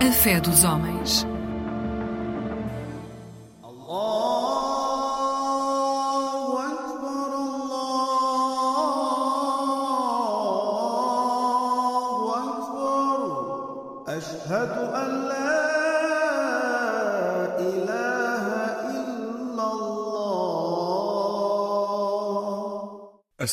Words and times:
A 0.00 0.12
fé 0.12 0.40
dos 0.40 0.62
homens. 0.64 1.26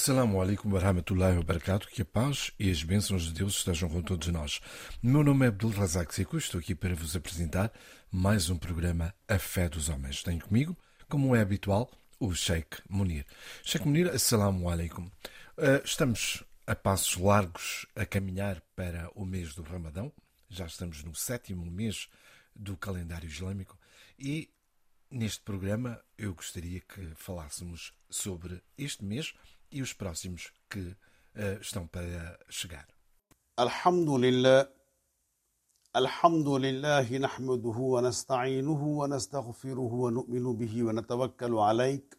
Assalamu 0.06 0.40
alaikum 0.40 0.72
wa 0.72 0.80
rahmatullahi 0.80 1.36
wa 1.38 1.44
barakatuh. 1.44 1.88
Que 1.88 2.04
a 2.04 2.06
paz 2.06 2.52
e 2.60 2.70
as 2.70 2.84
bênçãos 2.84 3.24
de 3.24 3.34
Deus 3.34 3.56
estejam 3.56 3.90
com 3.90 4.04
todos 4.04 4.28
nós. 4.28 4.62
Meu 5.02 5.24
nome 5.24 5.46
é 5.46 5.50
Abdul 5.50 5.72
Razak 5.72 6.14
Seco, 6.14 6.38
estou 6.38 6.60
aqui 6.60 6.76
para 6.76 6.94
vos 6.94 7.16
apresentar 7.16 7.74
mais 8.12 8.48
um 8.52 8.56
programa 8.56 9.16
A 9.28 9.40
Fé 9.40 9.68
dos 9.68 9.90
Homens. 9.90 10.22
Tenho 10.22 10.40
comigo, 10.40 10.78
como 11.10 11.36
é 11.36 11.42
habitual, 11.42 11.90
o 12.20 12.36
Sheikh 12.36 12.84
Munir. 12.88 13.26
Sheikh 13.64 13.84
Munir, 13.88 14.14
assalamu 14.14 14.70
alaikum. 14.70 15.10
Uh, 15.58 15.84
estamos 15.84 16.44
a 16.68 16.76
passos 16.76 17.18
largos 17.18 17.88
a 17.96 18.06
caminhar 18.06 18.62
para 18.76 19.10
o 19.16 19.26
mês 19.26 19.56
do 19.56 19.64
Ramadão. 19.64 20.14
Já 20.48 20.68
estamos 20.68 21.04
no 21.04 21.16
sétimo 21.16 21.66
mês 21.66 22.10
do 22.56 22.78
calendário 22.78 23.28
islâmico 23.28 23.76
e 24.20 24.52
neste 25.10 25.42
programa 25.42 26.00
eu 26.16 26.36
gostaria 26.36 26.80
que 26.80 27.12
falássemos 27.16 27.92
sobre 28.08 28.62
este 28.78 29.04
mês 29.04 29.34
e 29.76 29.82
os 29.82 29.94
próximos 29.94 30.42
que 30.70 30.80
uh, 30.80 31.60
estão 31.62 31.86
para 31.88 32.40
chegar. 32.50 32.88
لله 34.18 34.68
الحمد 35.96 36.48
لله 36.48 37.18
نحمده 37.18 37.78
ونستعينه 37.94 38.82
ونستغفره 39.00 39.94
ونؤمن 40.04 40.58
به 40.58 40.84
ونتوكل 40.84 41.54
عليك 41.54 42.18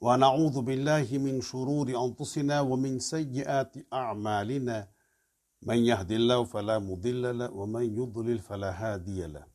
ونعوذ 0.00 0.60
بالله 0.62 1.18
من 1.18 1.40
شرور 1.40 1.86
أنفسنا 2.06 2.60
ومن 2.60 2.98
سيئات 2.98 3.74
أعمالنا 3.92 4.88
من 5.62 5.78
يهد 5.78 6.10
الله 6.12 6.44
فلا 6.44 6.78
مضل 6.78 7.38
له 7.38 7.50
ومن 7.50 7.84
يضلل 8.00 8.38
فلا 8.38 8.70
هادي 8.70 9.26
له 9.26 9.46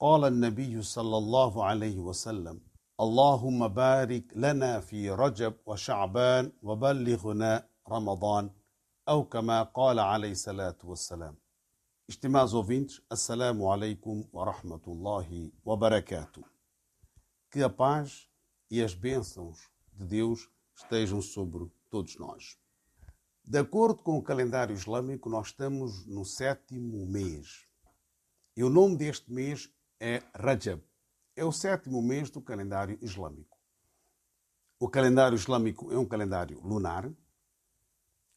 قال 0.00 0.24
النبي 0.24 0.82
صلى 0.82 1.16
الله 1.16 1.64
عليه 1.64 1.98
وسلم 1.98 2.60
اللهم 2.99 3.67
بارك 3.67 4.23
لنا 4.35 4.79
في 4.79 5.09
رجب 5.09 5.53
وشعبان 5.65 6.51
وبلغنا 6.61 7.67
رمضان 7.89 8.49
أو 9.09 9.23
كما 9.23 9.63
قال 9.63 9.99
عليه 9.99 10.31
الصلاة 10.31 10.77
والسلام 10.83 11.35
Estimados 12.09 12.53
ouvintes, 12.55 13.01
Assalamu 13.07 13.71
alaikum 13.71 14.27
wa 14.33 14.43
rahmatullahi 14.43 15.53
wa 15.63 15.77
barakatuh. 15.77 16.43
Que 17.51 17.61
a 17.61 17.69
paz 17.69 18.27
e 18.71 18.81
as 18.81 18.95
bênçãos 18.95 19.69
de 19.93 20.05
Deus 20.07 20.49
estejam 20.75 21.21
sobre 21.21 21.71
todos 21.87 22.17
nós. 22.17 22.57
De 23.45 23.59
acordo 23.59 24.01
com 24.01 24.17
o 24.17 24.23
calendário 24.23 24.73
islâmico, 24.73 25.29
nós 25.29 25.47
estamos 25.47 26.05
no 26.07 26.25
sétimo 26.25 27.05
mês. 27.05 27.65
E 28.57 28.63
o 28.63 28.69
nome 28.69 28.97
deste 28.97 29.31
mês 29.31 29.69
é 29.99 30.23
Rajab. 30.33 30.81
é 31.36 31.44
o 31.44 31.50
sétimo 31.50 32.00
mês 32.00 32.30
do 32.30 32.40
calendário 32.40 32.96
islâmico. 33.02 33.58
O 34.78 34.88
calendário 34.88 35.34
islâmico 35.34 35.92
é 35.92 35.98
um 35.98 36.06
calendário 36.06 36.60
lunar. 36.60 37.12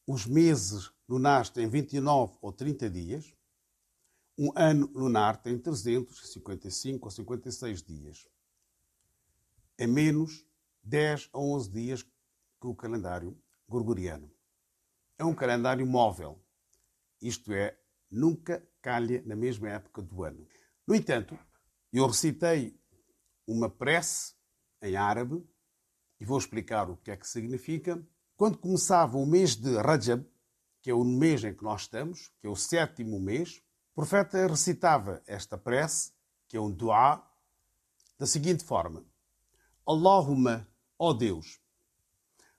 Os 0.07 0.25
meses 0.25 0.91
lunares 1.07 1.49
têm 1.49 1.67
29 1.67 2.37
ou 2.41 2.51
30 2.51 2.89
dias. 2.89 3.33
Um 4.37 4.51
ano 4.55 4.89
lunar 4.93 5.37
tem 5.37 5.59
355 5.59 7.05
ou 7.05 7.11
56 7.11 7.83
dias. 7.83 8.27
É 9.77 9.85
menos 9.85 10.45
10 10.83 11.29
a 11.33 11.39
11 11.39 11.69
dias 11.69 12.03
que 12.03 12.67
o 12.67 12.75
calendário 12.75 13.37
gregoriano. 13.69 14.31
É 15.19 15.25
um 15.25 15.35
calendário 15.35 15.85
móvel, 15.85 16.41
isto 17.21 17.51
é, 17.51 17.77
nunca 18.09 18.67
calha 18.81 19.21
na 19.25 19.35
mesma 19.35 19.69
época 19.69 20.01
do 20.01 20.23
ano. 20.23 20.47
No 20.85 20.95
entanto, 20.95 21.37
eu 21.91 22.05
recitei 22.05 22.79
uma 23.47 23.69
prece 23.69 24.33
em 24.81 24.95
árabe 24.95 25.43
e 26.19 26.25
vou 26.25 26.37
explicar 26.37 26.89
o 26.89 26.97
que 26.97 27.11
é 27.11 27.15
que 27.15 27.27
significa. 27.27 28.05
Quando 28.35 28.57
começava 28.57 29.17
o 29.17 29.25
mês 29.25 29.55
de 29.55 29.75
Rajab, 29.77 30.25
que 30.81 30.91
é 30.91 30.93
o 30.93 31.03
mês 31.03 31.43
em 31.43 31.53
que 31.53 31.63
nós 31.63 31.81
estamos, 31.81 32.31
que 32.39 32.47
é 32.47 32.49
o 32.49 32.55
sétimo 32.55 33.19
mês, 33.19 33.63
o 33.93 33.95
profeta 33.95 34.45
recitava 34.45 35.23
esta 35.25 35.57
prece, 35.57 36.11
que 36.47 36.55
é 36.55 36.61
um 36.61 36.71
dua, 36.71 37.23
da 38.17 38.25
seguinte 38.25 38.63
forma: 38.63 39.03
Allahumma, 39.85 40.67
ó 40.99 41.13
Deus, 41.13 41.59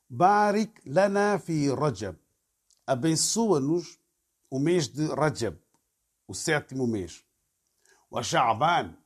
barik 0.09 0.81
lana 0.88 1.38
fi 1.38 1.72
Rajab, 1.72 2.19
abençoa-nos 2.87 3.99
o 4.50 4.59
mês 4.59 4.88
de 4.88 5.06
Rajab, 5.06 5.59
o 6.26 6.34
sétimo 6.34 6.87
mês. 6.87 7.25
O 8.10 8.22
Sha'ban, 8.22 8.97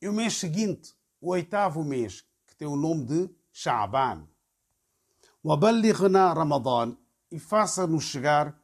e 0.00 0.08
o 0.08 0.12
mês 0.12 0.34
seguinte, 0.34 0.94
o 1.20 1.30
oitavo 1.30 1.84
mês, 1.84 2.24
que 2.46 2.56
tem 2.56 2.66
o 2.66 2.76
nome 2.76 3.04
de 3.04 3.30
Sha'ban. 3.52 4.26
O 5.42 5.52
Aballighna 5.52 6.32
Ramadan, 6.32 6.96
e 7.30 7.38
faça-nos 7.38 8.04
chegar 8.04 8.58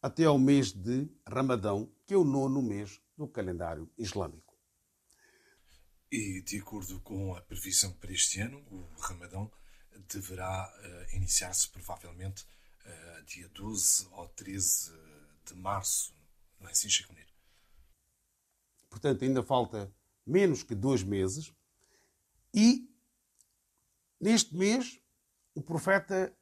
até 0.00 0.24
ao 0.24 0.38
mês 0.38 0.72
de 0.72 1.08
Ramadão, 1.26 1.90
que 2.06 2.14
é 2.14 2.16
o 2.16 2.24
nono 2.24 2.60
mês 2.60 3.00
do 3.16 3.26
calendário 3.26 3.90
islâmico. 3.96 4.54
E 6.10 6.42
de 6.42 6.60
acordo 6.60 7.00
com 7.00 7.34
a 7.34 7.40
previsão 7.40 7.92
para 7.94 8.12
este 8.12 8.40
ano, 8.40 8.58
o 8.70 8.86
Ramadão 9.00 9.50
deverá 10.12 10.70
uh, 10.70 11.16
iniciar-se 11.16 11.68
provavelmente 11.70 12.44
uh, 12.84 13.24
dia 13.24 13.48
12 13.48 14.08
ou 14.12 14.28
13 14.28 14.92
de 15.46 15.54
março, 15.54 16.14
não 16.60 16.68
é 16.68 16.72
assim, 16.72 16.88
Munir? 17.08 17.28
Portanto, 18.90 19.24
ainda 19.24 19.42
falta 19.42 19.90
menos 20.26 20.62
que 20.62 20.74
dois 20.74 21.02
meses 21.02 21.52
e 22.54 22.88
neste 24.20 24.56
mês 24.56 25.00
o 25.54 25.62
profeta 25.62 26.34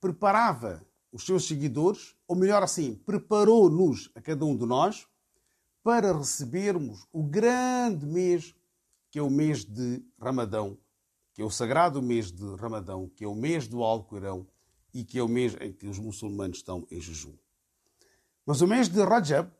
preparava 0.00 0.84
os 1.12 1.24
seus 1.24 1.46
seguidores, 1.46 2.16
ou 2.26 2.34
melhor 2.34 2.62
assim, 2.62 2.94
preparou-nos 2.94 4.10
a 4.14 4.20
cada 4.20 4.44
um 4.44 4.56
de 4.56 4.64
nós 4.64 5.06
para 5.82 6.16
recebermos 6.16 7.06
o 7.12 7.22
grande 7.22 8.06
mês 8.06 8.54
que 9.10 9.18
é 9.18 9.22
o 9.22 9.28
mês 9.28 9.62
de 9.62 10.02
Ramadão, 10.18 10.78
que 11.34 11.42
é 11.42 11.44
o 11.44 11.50
sagrado 11.50 12.00
mês 12.00 12.32
de 12.32 12.54
Ramadão, 12.56 13.10
que 13.14 13.24
é 13.24 13.28
o 13.28 13.34
mês 13.34 13.68
do 13.68 13.82
Alcorão 13.82 14.46
e 14.94 15.04
que 15.04 15.18
é 15.18 15.22
o 15.22 15.28
mês 15.28 15.54
em 15.60 15.70
que 15.70 15.86
os 15.86 15.98
muçulmanos 15.98 16.58
estão 16.58 16.86
em 16.90 16.98
jejum. 16.98 17.34
Mas 18.46 18.62
o 18.62 18.66
mês 18.66 18.88
de 18.88 19.02
Rajab 19.02 19.50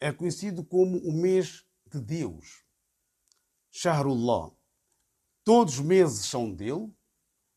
é 0.00 0.12
conhecido 0.12 0.64
como 0.64 0.98
o 0.98 1.12
mês 1.12 1.64
de 1.91 1.99
Deus. 1.99 2.63
Shahrullah. 3.71 4.51
Todos 5.43 5.75
os 5.75 5.85
meses 5.85 6.25
são 6.25 6.53
dele, 6.53 6.93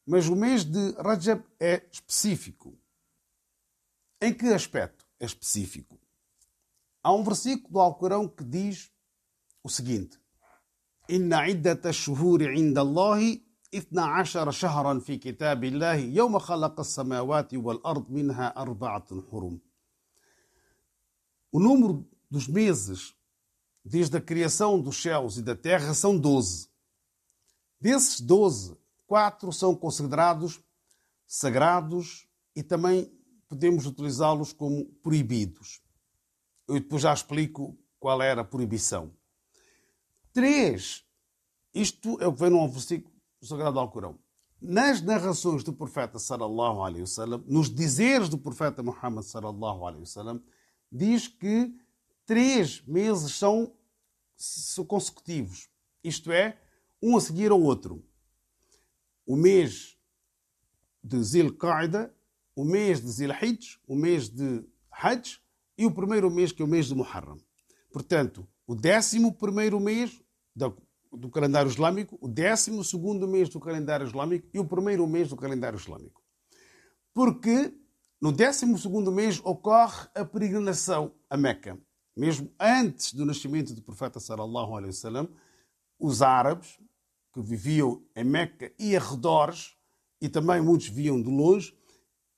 mas 0.07 0.29
o 0.29 0.37
mês 0.37 0.65
de 0.65 0.93
Rajab 0.93 1.45
é 1.59 1.89
específico. 1.91 2.79
Em 4.21 4.33
que 4.33 4.47
aspecto 4.47 5.07
é 5.19 5.25
específico? 5.25 5.99
Há 7.03 7.13
um 7.13 7.25
versículo 7.25 7.73
do 7.73 7.81
Alcorão 7.81 8.29
que 8.29 8.45
diz 8.45 8.93
o 9.63 9.69
seguinte: 9.69 10.19
Inna 11.09 11.49
iddata 11.49 11.93
shuhuri 11.93 12.59
inda 12.59 12.81
Allahi 12.81 13.51
اثنا 13.75 14.03
عشر 14.03 14.51
شهرا 14.51 14.99
في 14.99 15.17
كتاب 15.17 15.65
الله 15.65 15.95
يوم 15.95 16.39
خلق 16.39 16.81
السماوات 16.81 17.55
والأرض 17.55 18.11
منها 18.11 18.55
أربعة 18.57 19.23
حرم 19.31 19.61
O 21.53 21.59
número 21.59 22.09
dos 22.31 22.47
meses 22.47 23.14
desde 23.86 24.18
a 24.18 24.22
criação 24.22 24.82
dos 24.82 25.00
céus 25.00 25.38
e 25.38 25.44
da 25.44 25.56
terra 25.56 25.94
são 25.94 26.18
doze. 26.18 26.68
Desses 27.80 28.20
doze, 28.20 28.76
quatro 29.06 29.54
são 29.54 29.76
considerados 29.76 30.60
sagrados 31.28 32.28
e 32.56 32.64
também 32.64 33.12
podemos 33.48 33.86
utilizá-los 33.86 34.52
como 34.52 34.86
proibidos. 35.04 35.82
Eu 36.68 36.76
depois 36.76 37.04
já 37.04 37.14
explico 37.14 37.78
qual 38.00 38.24
era 38.24 38.42
a 38.42 38.46
proibição. 38.46 39.14
Três, 40.34 41.06
isto 41.72 42.20
é 42.20 42.28
o 42.28 42.34
que 42.34 42.40
vem 42.40 42.50
num 42.50 42.68
versículo 42.68 43.14
do 43.40 43.46
Sagrado 43.46 43.80
Alcorão. 43.80 44.18
Nas 44.60 45.00
narrações 45.00 45.64
do 45.64 45.72
profeta 45.72 46.18
sallallahu 46.18 46.82
alaihi 46.82 47.02
wasallam, 47.02 47.44
nos 47.46 47.70
dizeres 47.70 48.30
do 48.30 48.38
profeta 48.38 48.82
Muhammad 48.82 49.24
sallallahu 49.24 49.86
alaihi 49.86 50.02
wasallam, 50.02 50.42
diz 50.92 51.28
que 51.28 51.72
três 52.26 52.82
meses 52.86 53.34
são, 53.34 53.74
consecutivos. 54.88 55.70
Isto 56.04 56.32
é, 56.32 56.60
um 57.02 57.16
a 57.16 57.22
seguir 57.22 57.52
ao 57.52 57.62
outro. 57.62 58.04
O 59.26 59.36
mês 59.36 59.98
de 61.04 61.22
Zil-Qaida, 61.24 62.14
o 62.56 62.64
mês 62.64 63.02
de 63.02 63.10
Zil-Hijj, 63.10 63.80
o 63.88 63.96
mês 63.96 64.30
de 64.30 64.64
Hajj 64.92 65.40
e 65.78 65.86
o 65.86 65.92
primeiro 65.92 66.30
mês 66.32 66.52
que 66.52 66.62
é 66.62 66.66
o 66.66 66.68
mês 66.68 66.88
de 66.88 66.96
Muharram. 66.96 67.38
Portanto, 67.92 68.48
o 68.68 68.74
11 68.74 69.32
primeiro 69.34 69.80
mês 69.80 70.22
do 70.56 71.30
calendário 71.30 71.70
islâmico, 71.70 72.18
o 72.22 72.28
12 72.28 72.84
segundo 72.84 73.28
mês 73.28 73.50
do 73.50 73.60
calendário 73.60 74.06
islâmico 74.06 74.48
e 74.54 74.60
o 74.60 74.66
primeiro 74.66 75.08
mês 75.08 75.30
do 75.30 75.36
calendário 75.36 75.78
islâmico. 75.78 76.22
Porque 77.14 77.74
no 78.20 78.32
12 78.32 78.78
segundo 78.78 79.12
mês 79.12 79.40
ocorre 79.44 80.08
a 80.16 80.26
peregrinação 80.26 81.14
a 81.30 81.38
Meca. 81.38 81.80
Mesmo 82.16 82.50
antes 82.60 83.14
do 83.14 83.26
nascimento 83.26 83.74
do 83.74 83.82
profeta 83.82 84.20
sallallahu 84.20 84.76
alaihi 84.76 84.88
wasallam, 84.88 85.30
os 86.00 86.22
árabes 86.22 86.80
que 87.34 87.42
viviam 87.42 88.02
em 88.16 88.24
Meca 88.24 88.72
e 88.80 88.96
arredores, 88.96 89.76
e 90.22 90.30
também 90.30 90.62
muitos 90.62 90.88
viam 90.88 91.22
de 91.22 91.30
longe, 91.30 91.78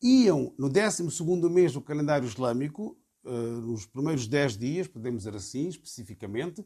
iam 0.02 0.54
no 0.58 0.70
12 0.70 1.04
mês 1.50 1.74
do 1.74 1.82
calendário 1.82 2.28
islâmico, 2.28 2.98
eh, 3.24 3.30
nos 3.30 3.86
primeiros 3.86 4.28
10 4.28 4.58
dias, 4.58 4.88
podemos 4.88 5.24
dizer 5.24 5.36
assim, 5.36 5.68
especificamente, 5.68 6.66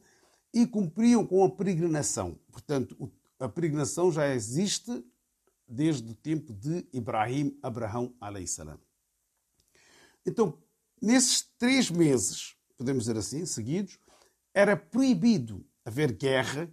e 0.53 0.65
cumpriam 0.65 1.25
com 1.25 1.43
a 1.43 1.49
peregrinação. 1.49 2.39
Portanto, 2.51 3.11
a 3.39 3.49
peregrinação 3.49 4.11
já 4.11 4.33
existe 4.33 5.03
desde 5.67 6.11
o 6.11 6.15
tempo 6.15 6.53
de 6.53 6.85
Ibrahim, 6.93 7.57
Abraão, 7.61 8.13
salam. 8.45 8.79
Então, 10.25 10.57
nesses 11.01 11.41
três 11.57 11.89
meses, 11.89 12.55
podemos 12.81 13.03
dizer 13.03 13.15
assim, 13.15 13.45
seguidos, 13.45 13.99
era 14.55 14.75
proibido 14.75 15.63
haver 15.85 16.13
guerra, 16.13 16.67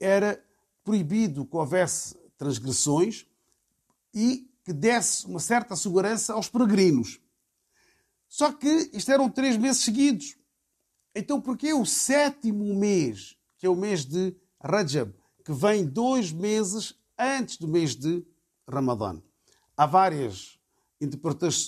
era 0.00 0.42
proibido 0.82 1.44
que 1.44 1.54
houvesse 1.54 2.16
transgressões 2.38 3.26
e 4.14 4.50
que 4.64 4.72
desse 4.72 5.26
uma 5.26 5.38
certa 5.38 5.76
segurança 5.76 6.32
aos 6.32 6.48
peregrinos. 6.48 7.20
Só 8.26 8.50
que 8.50 8.90
isto 8.94 9.12
eram 9.12 9.28
três 9.28 9.58
meses 9.58 9.82
seguidos. 9.82 10.38
Então, 11.14 11.38
porquê 11.38 11.74
o 11.74 11.84
sétimo 11.84 12.74
mês, 12.74 13.36
que 13.58 13.66
é 13.66 13.68
o 13.68 13.76
mês 13.76 14.06
de 14.06 14.34
Rajab, 14.58 15.12
que 15.44 15.52
vem 15.52 15.84
dois 15.84 16.32
meses 16.32 16.94
antes 17.18 17.58
do 17.58 17.68
mês 17.68 17.94
de 17.94 18.24
Ramadã? 18.66 19.20
Há 19.76 19.84
várias 19.84 20.58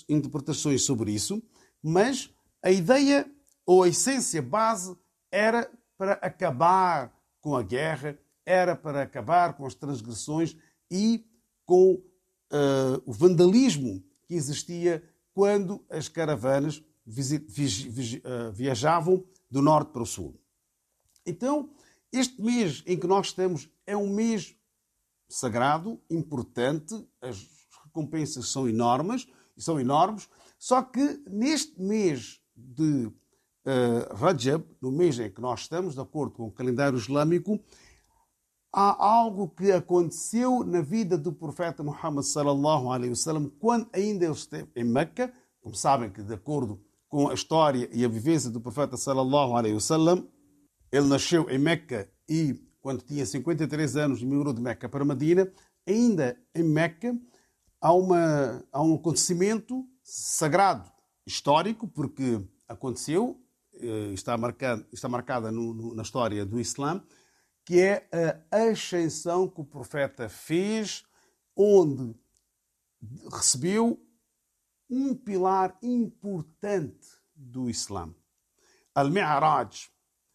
interpretações 0.08 0.84
sobre 0.84 1.12
isso, 1.12 1.42
mas 1.82 2.30
a 2.62 2.70
ideia 2.70 3.30
ou 3.66 3.82
a 3.82 3.88
essência 3.88 4.42
base 4.42 4.96
era 5.30 5.70
para 5.96 6.12
acabar 6.14 7.12
com 7.40 7.56
a 7.56 7.62
guerra, 7.62 8.18
era 8.44 8.76
para 8.76 9.02
acabar 9.02 9.54
com 9.54 9.66
as 9.66 9.74
transgressões 9.74 10.56
e 10.90 11.24
com 11.64 11.94
uh, 11.94 13.02
o 13.06 13.12
vandalismo 13.12 14.04
que 14.26 14.34
existia 14.34 15.02
quando 15.32 15.84
as 15.90 16.08
caravanas 16.08 16.78
uh, 16.78 18.52
viajavam 18.52 19.24
do 19.50 19.60
norte 19.60 19.92
para 19.92 20.02
o 20.02 20.06
sul. 20.06 20.38
Então, 21.26 21.70
este 22.12 22.40
mês 22.40 22.82
em 22.86 22.98
que 22.98 23.06
nós 23.06 23.28
estamos 23.28 23.68
é 23.86 23.96
um 23.96 24.08
mês 24.08 24.54
sagrado, 25.28 26.00
importante, 26.08 27.06
as 27.20 27.48
recompensas 27.84 28.48
são 28.48 28.68
enormes, 28.68 29.26
são 29.56 29.80
enormes, 29.80 30.28
só 30.58 30.82
que 30.82 31.22
neste 31.26 31.80
mês 31.80 32.40
de 32.54 33.10
uh, 33.66 34.14
Rajab, 34.14 34.64
no 34.80 34.90
mês 34.90 35.18
em 35.18 35.30
que 35.30 35.40
nós 35.40 35.60
estamos, 35.60 35.94
de 35.94 36.00
acordo 36.00 36.32
com 36.34 36.46
o 36.46 36.50
calendário 36.50 36.96
islâmico, 36.96 37.60
há 38.72 39.04
algo 39.04 39.48
que 39.48 39.70
aconteceu 39.70 40.64
na 40.64 40.80
vida 40.80 41.16
do 41.16 41.32
profeta 41.32 41.82
Muhammad 41.82 42.24
sallallahu 42.24 42.90
alaihi 42.90 43.10
wasallam 43.10 43.48
quando 43.60 43.88
ainda 43.92 44.24
ele 44.24 44.34
esteve 44.34 44.68
em 44.74 44.84
Meca. 44.84 45.32
Como 45.60 45.74
sabem 45.74 46.10
que 46.10 46.22
de 46.22 46.34
acordo 46.34 46.80
com 47.08 47.28
a 47.28 47.34
história 47.34 47.88
e 47.92 48.04
a 48.04 48.08
vivência 48.08 48.50
do 48.50 48.60
profeta 48.60 48.96
sallallahu 48.96 49.56
alaihi 49.56 49.74
wasallam, 49.74 50.28
ele 50.90 51.06
nasceu 51.06 51.48
em 51.48 51.58
Meca 51.58 52.10
e 52.28 52.60
quando 52.80 53.02
tinha 53.02 53.24
53 53.24 53.96
anos 53.96 54.22
migrou 54.22 54.52
de 54.52 54.60
Meca 54.60 54.88
para 54.88 55.04
Medina. 55.04 55.50
Ainda 55.86 56.36
em 56.54 56.62
Meca 56.62 57.16
há, 57.80 57.92
uma, 57.92 58.64
há 58.72 58.82
um 58.82 58.94
acontecimento 58.94 59.86
sagrado, 60.02 60.90
histórico, 61.26 61.86
porque 61.86 62.40
aconteceu, 62.68 63.40
está, 64.12 64.36
marcado, 64.36 64.86
está 64.92 65.08
marcada 65.08 65.50
no, 65.50 65.74
no, 65.74 65.94
na 65.94 66.02
história 66.02 66.44
do 66.44 66.60
Islã, 66.60 67.02
que 67.64 67.80
é 67.80 68.08
a 68.50 68.70
ascensão 68.70 69.48
que 69.48 69.60
o 69.60 69.64
profeta 69.64 70.28
fez, 70.28 71.04
onde 71.56 72.14
recebeu 73.32 74.00
um 74.88 75.14
pilar 75.14 75.76
importante 75.82 77.08
do 77.34 77.68
Islã. 77.68 78.14
Al-Mi'raj, 78.94 79.90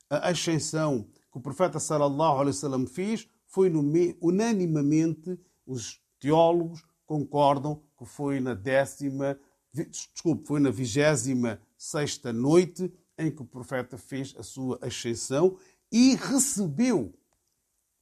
a 0.09 0.29
ascensão 0.29 1.03
que 1.31 1.37
o 1.37 1.41
profeta 1.41 1.79
sallallahu 1.79 2.39
alaihi 2.39 2.55
wasallam 2.55 2.87
fez, 2.87 3.27
foi 3.45 3.69
no, 3.69 3.81
unanimamente 4.21 5.39
os 5.65 6.01
teólogos 6.19 6.83
concordam 7.05 7.81
que 7.97 8.05
foi 8.05 8.39
na 8.39 8.53
décima, 8.53 9.39
desculpe, 9.71 10.47
foi 10.47 10.59
na 10.59 10.71
vigésima 10.71 11.61
sexta 11.77 12.33
noite 12.33 12.91
em 13.19 13.29
que 13.29 13.41
o 13.41 13.45
profeta 13.45 13.97
fez 13.97 14.33
a 14.37 14.43
sua 14.43 14.79
ascensão 14.81 15.57
e 15.91 16.15
recebeu 16.15 17.13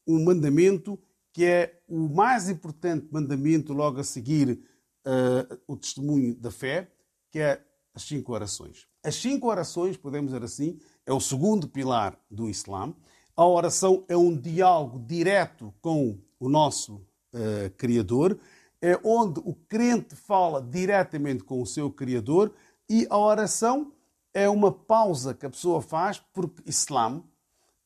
um 0.08 0.24
mandamento 0.24 0.98
que 1.34 1.46
é 1.46 1.82
o 1.88 2.08
mais 2.10 2.50
importante 2.50 3.08
mandamento 3.12 3.74
logo 3.74 4.00
a 4.00 4.04
seguir 4.04 4.60
uh, 5.06 5.60
o 5.68 5.76
testemunho 5.76 6.34
da 6.36 6.50
fé, 6.50 6.92
que 7.30 7.40
é 7.40 7.62
as 7.94 8.04
cinco 8.04 8.34
orações. 8.34 8.88
As 9.04 9.16
cinco 9.16 9.48
orações, 9.48 9.98
podemos 9.98 10.32
dizer 10.32 10.44
assim, 10.44 10.80
é 11.06 11.14
o 11.14 11.20
segundo 11.20 11.68
pilar 11.68 12.20
do 12.30 12.50
Islã. 12.50 12.94
A 13.36 13.46
oração 13.46 14.04
é 14.08 14.18
um 14.18 14.36
diálogo 14.36 15.00
direto 15.00 15.74
com 15.80 16.18
o 16.40 16.50
nosso 16.50 16.96
uh, 16.96 17.70
Criador, 17.78 18.40
é 18.82 19.00
onde 19.04 19.40
o 19.44 19.54
crente 19.54 20.16
fala 20.16 20.62
diretamente 20.62 21.44
com 21.44 21.62
o 21.62 21.68
seu 21.68 21.92
Criador 21.92 22.52
e 22.90 23.06
a 23.10 23.18
oração 23.18 23.92
é 24.38 24.48
uma 24.48 24.72
pausa 24.72 25.34
que 25.34 25.48
a 25.48 25.50
pessoa 25.50 25.82
faz 25.82 26.24
porque 26.32 26.62
Islã, 26.70 27.24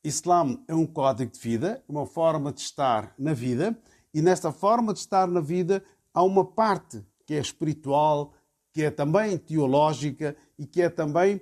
Islã 0.03 0.62
é 0.67 0.75
um 0.75 0.86
código 0.86 1.31
de 1.31 1.39
vida, 1.39 1.81
uma 1.88 2.05
forma 2.05 2.51
de 2.51 2.60
estar 2.60 3.15
na 3.17 3.31
vida, 3.31 3.81
e 4.13 4.22
nesta 4.22 4.51
forma 4.51 4.91
de 4.91 5.00
estar 5.00 5.29
na 5.29 5.39
vida 5.39 5.81
há 6.13 6.22
uma 6.22 6.43
parte 6.43 7.01
que 7.25 7.36
é 7.36 7.39
espiritual, 7.39 8.34
que 8.74 8.84
é 8.84 8.91
também 8.91 9.38
teológica 9.38 10.36
e 10.60 10.67
que 10.67 10.81
é 10.81 10.89
também 10.89 11.39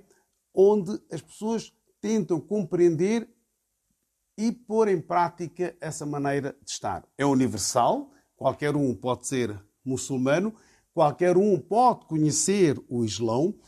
onde 0.54 0.92
as 1.10 1.20
pessoas 1.20 1.72
tentam 2.00 2.38
compreender 2.38 3.28
e 4.38 4.52
pôr 4.52 4.86
em 4.86 5.00
prática 5.00 5.76
essa 5.80 6.06
maneira 6.06 6.56
de 6.64 6.70
estar. 6.70 7.04
É 7.18 7.26
universal, 7.26 8.12
qualquer 8.36 8.76
um 8.76 8.94
pode 8.94 9.26
ser 9.26 9.60
muçulmano, 9.84 10.54
qualquer 10.94 11.36
um 11.36 11.58
pode 11.58 12.06
conhecer 12.06 12.80
o 12.88 13.04
Islão, 13.04 13.58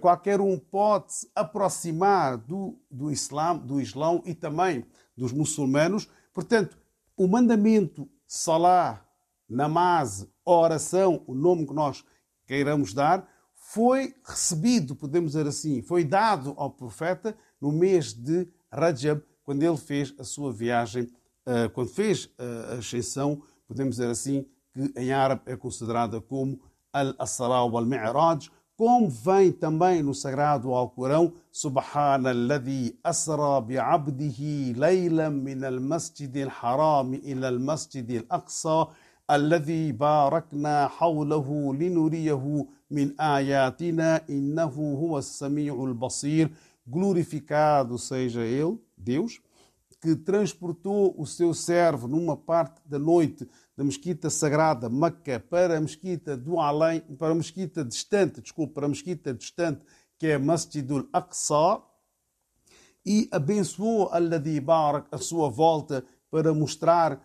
qualquer 0.00 0.40
um 0.40 0.58
pode 0.58 1.12
se 1.12 1.30
aproximar 1.34 2.38
do, 2.38 2.80
do, 2.90 3.10
Islã, 3.10 3.56
do 3.56 3.80
Islão 3.80 4.22
e 4.24 4.34
também 4.34 4.84
dos 5.16 5.32
muçulmanos. 5.32 6.08
Portanto, 6.32 6.78
o 7.16 7.26
mandamento 7.26 8.08
Salah, 8.26 9.04
Namaz, 9.48 10.26
oração, 10.44 11.22
o 11.26 11.34
nome 11.34 11.66
que 11.66 11.74
nós 11.74 12.04
queiramos 12.46 12.92
dar, 12.92 13.28
foi 13.54 14.14
recebido, 14.24 14.94
podemos 14.94 15.32
dizer 15.32 15.46
assim, 15.46 15.82
foi 15.82 16.04
dado 16.04 16.54
ao 16.56 16.70
profeta 16.70 17.36
no 17.60 17.72
mês 17.72 18.12
de 18.12 18.48
Rajab, 18.72 19.22
quando 19.42 19.62
ele 19.62 19.76
fez 19.76 20.14
a 20.18 20.24
sua 20.24 20.52
viagem, 20.52 21.10
eh, 21.46 21.68
quando 21.68 21.88
fez 21.88 22.30
a 22.38 22.74
ascensão, 22.74 23.42
podemos 23.66 23.96
dizer 23.96 24.10
assim, 24.10 24.46
que 24.72 24.92
em 24.96 25.12
árabe 25.12 25.42
é 25.46 25.56
considerada 25.56 26.20
como 26.20 26.60
Al-Asra 26.92 27.64
wal-Mi'raj, 27.64 28.50
como 28.78 29.10
vem 29.10 29.50
também 29.50 30.04
no 30.04 30.14
sagrado 30.14 30.72
Alcorão, 30.72 31.32
Subhanalladhi 31.50 32.96
asra 33.02 33.60
bi'abdihi 33.60 34.74
laylan 34.74 35.32
min 35.32 35.64
al-masjid 35.64 36.32
al-haram 36.44 37.12
ila 37.14 37.48
al-masjid 37.48 38.08
al-aqsa 38.18 38.86
alladhi 39.26 39.92
barakna 39.92 40.86
hawlahu 40.96 41.72
linuriyahu 41.72 42.68
min 42.88 43.12
ayatina 43.18 44.22
innahu 44.28 44.94
huwa 44.94 45.18
as-sami'ul 45.18 45.92
basir. 45.92 46.48
Glorificado 46.86 47.98
seja 47.98 48.42
ele, 48.42 48.78
Deus, 48.96 49.40
que 50.00 50.14
transportou 50.14 51.16
o 51.18 51.26
seu 51.26 51.52
servo 51.52 52.06
numa 52.06 52.36
parte 52.36 52.80
da 52.86 52.98
noite 52.98 53.44
da 53.78 53.84
mesquita 53.84 54.28
sagrada 54.28 54.88
Meca 54.90 55.38
para 55.38 55.78
a 55.78 55.80
mesquita 55.80 56.36
do 56.36 56.58
além, 56.58 57.00
para 57.16 57.30
a 57.30 57.34
mesquita 57.34 57.84
distante, 57.84 58.42
desculpe, 58.42 58.74
para 58.74 58.86
a 58.86 58.88
mesquita 58.88 59.32
distante 59.32 59.84
que 60.18 60.26
é 60.26 60.36
Masjidul 60.36 61.08
Aqsa 61.12 61.80
e 63.06 63.28
abençoou 63.30 64.08
Alladhi 64.08 64.58
Barak 64.58 65.06
a 65.12 65.18
sua 65.18 65.48
volta 65.48 66.04
para 66.28 66.52
mostrar 66.52 67.24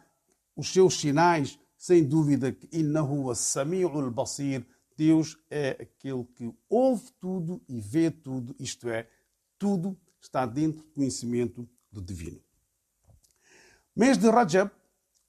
os 0.55 0.72
seus 0.72 1.00
sinais, 1.00 1.57
sem 1.75 2.03
dúvida 2.03 2.51
que 2.51 2.69
Innahu 2.72 3.33
Sami'ul 3.33 4.12
Basir, 4.12 4.63
Deus 4.95 5.36
é 5.50 5.69
aquele 5.72 6.24
que 6.36 6.53
ouve 6.69 7.12
tudo 7.19 7.63
e 7.67 7.81
vê 7.81 8.12
tudo, 8.12 8.55
isto 8.60 8.88
é, 8.89 9.10
tudo 9.57 10.00
está 10.22 10.45
dentro 10.45 10.83
do 10.83 10.91
conhecimento 10.91 11.67
do 11.91 12.00
divino. 12.00 12.39
Mês 13.95 14.19
de 14.19 14.29
Rajab, 14.29 14.72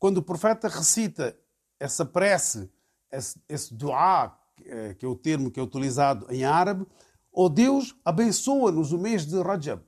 quando 0.04 0.18
o 0.18 0.23
profeta 0.23 0.68
recita 0.68 1.34
essa 1.80 2.04
prece, 2.04 2.70
esse, 3.11 3.40
esse 3.49 3.73
dua, 3.73 4.38
eh, 4.62 4.92
que 4.92 5.06
é 5.06 5.08
o 5.08 5.16
termo 5.16 5.50
que 5.50 5.58
é 5.58 5.62
utilizado 5.62 6.26
em 6.28 6.44
árabe, 6.44 6.87
ó 7.32 7.46
oh 7.46 7.49
Deus, 7.49 7.96
abençoa-nos 8.04 8.92
o 8.92 8.99
mês 8.99 9.25
de 9.25 9.40
Rajab 9.40 9.82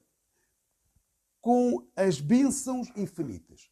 com 1.38 1.86
as 1.94 2.18
bênçãos 2.18 2.88
infinitas. 2.96 3.68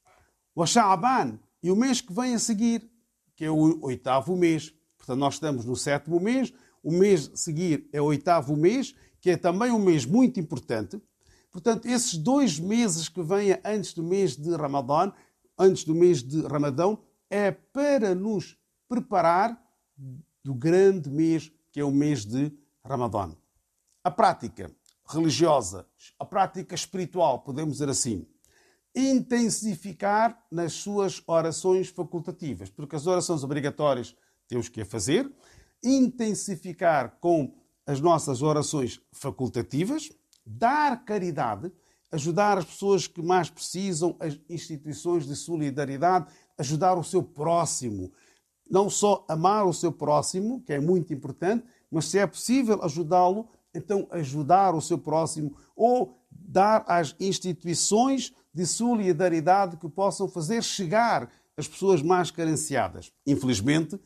O 0.55 0.67
Sha'ban 0.67 1.41
e 1.63 1.71
o 1.71 1.77
mês 1.77 2.03
que 2.03 2.13
vem 2.13 2.35
a 2.35 2.39
seguir, 2.39 2.93
que 3.35 3.47
é 3.47 3.51
o 3.51 3.83
oitavo 3.83 4.37
mês. 4.37 4.71
Portanto, 4.99 5.19
nós 5.19 5.35
estamos 5.37 5.65
no 5.65 5.75
sétimo 5.75 6.21
mês, 6.21 6.53
o 6.83 6.93
mês 6.93 7.31
a 7.33 7.37
seguir 7.39 7.89
é 7.91 8.03
o 8.03 8.05
oitavo 8.05 8.55
mês, 8.55 8.95
que 9.19 9.31
é 9.31 9.37
também 9.39 9.71
um 9.73 9.83
mês 9.83 10.05
muito 10.05 10.39
importante. 10.39 11.01
Portanto, 11.51 11.87
esses 11.87 12.19
dois 12.19 12.59
meses 12.59 13.09
que 13.09 13.23
vêm 13.23 13.59
antes 13.65 13.95
do 13.95 14.03
mês 14.03 14.37
de 14.37 14.55
Ramadã, 14.55 15.11
antes 15.59 15.85
do 15.85 15.95
mês 15.95 16.23
de 16.23 16.43
Ramadão, 16.43 16.99
é 17.31 17.51
para 17.51 18.15
nos 18.15 18.57
preparar 18.89 19.61
do 20.43 20.55
grande 20.55 21.11
mês 21.11 21.53
que 21.73 21.81
é 21.81 21.85
o 21.85 21.91
mês 21.91 22.25
de 22.25 22.53
Ramadã. 22.85 23.35
A 24.03 24.11
prática 24.11 24.71
religiosa, 25.09 25.87
a 26.19 26.25
prática 26.25 26.75
espiritual, 26.75 27.41
podemos 27.41 27.75
dizer 27.75 27.89
assim, 27.89 28.27
intensificar 28.95 30.41
nas 30.51 30.75
suas 30.75 31.23
orações 31.27 31.89
facultativas, 31.89 32.71
porque 32.71 32.97
as 32.97 33.07
orações 33.07 33.43
obrigatórias 33.43 34.15
temos 34.47 34.69
que 34.69 34.83
a 34.83 34.87
fazer, 34.87 35.31
intensificar 35.83 37.19
com 37.21 37.55
as 37.87 38.01
nossas 38.01 38.41
orações 38.41 39.01
facultativas, 39.13 40.11
dar 40.47 41.05
caridade, 41.05 41.73
ajudar 42.15 42.59
as 42.59 42.65
pessoas 42.65 43.09
que 43.09 43.21
mais 43.21 43.51
precisam, 43.51 44.17
as 44.21 44.39
instituições 44.49 45.27
de 45.27 45.35
solidariedade, 45.35 46.27
ajudar 46.57 46.97
o 46.97 47.03
seu 47.03 47.23
próximo. 47.23 48.13
Não 48.71 48.89
só 48.89 49.25
amar 49.29 49.67
o 49.67 49.75
seu 49.75 49.91
próximo, 49.91 50.63
que 50.63 50.73
é 50.73 50.81
muito 50.81 51.13
importante, 51.13 51.65
mas 51.91 52.07
se 52.07 52.19
é 52.19 52.27
possível 52.27 52.83
ajudá-lo, 52.83 53.49
então 53.75 54.07
ajudar 54.13 54.75
o 54.75 54.81
seu 54.81 54.97
próximo 54.97 55.57
ou 55.75 56.17
dar 56.31 56.85
às 56.87 57.17
instituições 57.19 58.33
de 58.53 58.65
solidariedade 58.65 59.77
que 59.77 59.89
possam 59.89 60.29
fazer 60.29 60.63
chegar 60.63 61.29
as 61.57 61.67
pessoas 61.67 62.01
mais 62.01 62.31
carenciadas. 62.31 63.13
Infelizmente, 63.27 63.99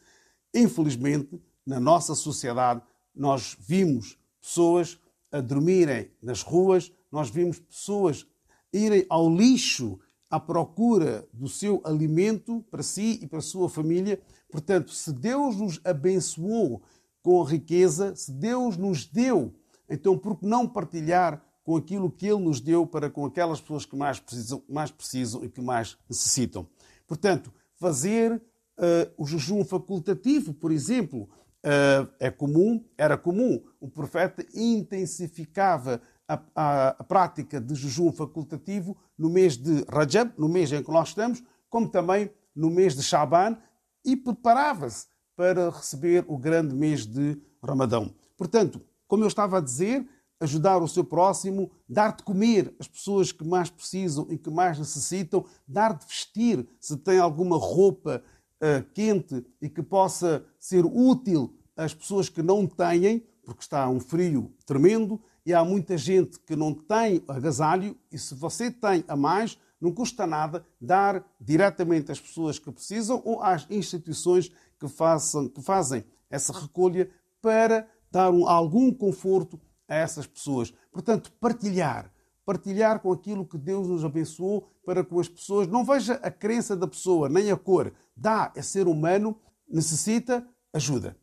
infelizmente, 0.54 1.38
na 1.66 1.78
nossa 1.78 2.14
sociedade, 2.14 2.80
nós 3.14 3.54
vimos 3.60 4.18
pessoas 4.40 4.98
a 5.30 5.40
dormirem 5.40 6.10
nas 6.22 6.40
ruas, 6.40 6.90
nós 7.10 7.30
vimos 7.30 7.58
pessoas 7.58 8.26
irem 8.72 9.06
ao 9.08 9.34
lixo 9.34 9.98
à 10.30 10.38
procura 10.38 11.26
do 11.32 11.48
seu 11.48 11.80
alimento 11.84 12.62
para 12.70 12.82
si 12.82 13.18
e 13.22 13.26
para 13.26 13.38
a 13.38 13.42
sua 13.42 13.68
família. 13.68 14.20
Portanto, 14.50 14.90
se 14.90 15.12
Deus 15.12 15.56
nos 15.56 15.80
abençoou 15.84 16.82
com 17.22 17.42
a 17.42 17.48
riqueza, 17.48 18.14
se 18.14 18.30
Deus 18.32 18.76
nos 18.76 19.06
deu, 19.06 19.54
então 19.88 20.16
por 20.16 20.38
que 20.38 20.46
não 20.46 20.68
partilhar 20.68 21.42
com 21.64 21.76
aquilo 21.76 22.10
que 22.10 22.26
Ele 22.26 22.40
nos 22.40 22.60
deu 22.60 22.86
para 22.86 23.10
com 23.10 23.24
aquelas 23.26 23.60
pessoas 23.60 23.84
que 23.84 23.96
mais 23.96 24.18
precisam, 24.20 24.62
mais 24.68 24.90
precisam 24.90 25.44
e 25.44 25.48
que 25.48 25.60
mais 25.60 25.96
necessitam? 26.08 26.66
Portanto, 27.06 27.52
fazer 27.76 28.32
uh, 28.78 29.12
o 29.16 29.26
jejum 29.26 29.64
facultativo, 29.64 30.52
por 30.52 30.70
exemplo, 30.70 31.28
uh, 31.64 32.08
é 32.18 32.30
comum, 32.30 32.84
era 32.96 33.16
comum. 33.16 33.62
O 33.80 33.88
profeta 33.88 34.44
intensificava 34.54 36.00
a, 36.28 36.90
a, 36.98 37.04
prática 37.04 37.58
de 37.60 37.74
jejum 37.74 38.12
facultativo 38.12 38.96
no 39.16 39.30
mês 39.30 39.56
de 39.56 39.84
Rajab, 39.88 40.32
no 40.36 40.48
mês 40.48 40.70
em 40.70 40.82
que 40.82 40.92
nós 40.92 41.08
estamos, 41.08 41.42
como 41.70 41.88
também 41.88 42.30
no 42.54 42.70
mês 42.70 42.94
de 42.94 43.02
Shaban, 43.02 43.56
e 44.04 44.14
preparava-se 44.14 45.06
para 45.34 45.70
receber 45.70 46.24
o 46.28 46.36
grande 46.36 46.74
mês 46.74 47.06
de 47.06 47.40
Ramadão. 47.62 48.14
Portanto, 48.36 48.80
como 49.06 49.24
eu 49.24 49.28
estava 49.28 49.58
a 49.58 49.60
dizer, 49.60 50.06
ajudar 50.40 50.82
o 50.82 50.88
seu 50.88 51.02
próximo, 51.02 51.70
dar 51.88 52.14
de 52.14 52.22
comer 52.22 52.74
às 52.78 52.86
pessoas 52.86 53.32
que 53.32 53.44
mais 53.44 53.70
precisam 53.70 54.26
e 54.30 54.36
que 54.36 54.50
mais 54.50 54.78
necessitam, 54.78 55.44
dar 55.66 55.96
de 55.96 56.06
vestir 56.06 56.68
se 56.78 56.96
tem 56.96 57.18
alguma 57.18 57.56
roupa 57.56 58.22
uh, 58.62 58.84
quente 58.92 59.44
e 59.60 59.68
que 59.68 59.82
possa 59.82 60.44
ser 60.58 60.84
útil 60.84 61.56
às 61.76 61.94
pessoas 61.94 62.28
que 62.28 62.42
não 62.42 62.66
têm, 62.66 63.26
porque 63.42 63.62
está 63.62 63.88
um 63.88 63.98
frio 63.98 64.52
tremendo 64.66 65.20
e 65.48 65.54
há 65.54 65.64
muita 65.64 65.96
gente 65.96 66.38
que 66.40 66.54
não 66.54 66.74
tem 66.74 67.24
agasalho 67.26 67.96
e 68.12 68.18
se 68.18 68.34
você 68.34 68.70
tem 68.70 69.02
a 69.08 69.16
mais, 69.16 69.58
não 69.80 69.90
custa 69.90 70.26
nada 70.26 70.62
dar 70.78 71.24
diretamente 71.40 72.12
às 72.12 72.20
pessoas 72.20 72.58
que 72.58 72.70
precisam 72.70 73.22
ou 73.24 73.42
às 73.42 73.66
instituições 73.70 74.52
que, 74.78 74.86
façam, 74.86 75.48
que 75.48 75.62
fazem 75.62 76.04
essa 76.28 76.52
recolha 76.52 77.10
para 77.40 77.88
dar 78.10 78.30
um, 78.30 78.46
algum 78.46 78.92
conforto 78.92 79.58
a 79.88 79.94
essas 79.94 80.26
pessoas. 80.26 80.70
Portanto, 80.92 81.32
partilhar. 81.40 82.12
Partilhar 82.44 83.00
com 83.00 83.10
aquilo 83.10 83.46
que 83.46 83.56
Deus 83.56 83.88
nos 83.88 84.04
abençoou 84.04 84.68
para 84.84 85.02
que 85.02 85.18
as 85.18 85.30
pessoas 85.30 85.66
não 85.66 85.82
veja 85.82 86.20
a 86.22 86.30
crença 86.30 86.76
da 86.76 86.86
pessoa, 86.86 87.26
nem 87.26 87.50
a 87.50 87.56
cor. 87.56 87.90
Dá, 88.14 88.52
é 88.54 88.60
ser 88.60 88.86
humano, 88.86 89.34
necessita 89.66 90.46
ajuda. 90.74 91.16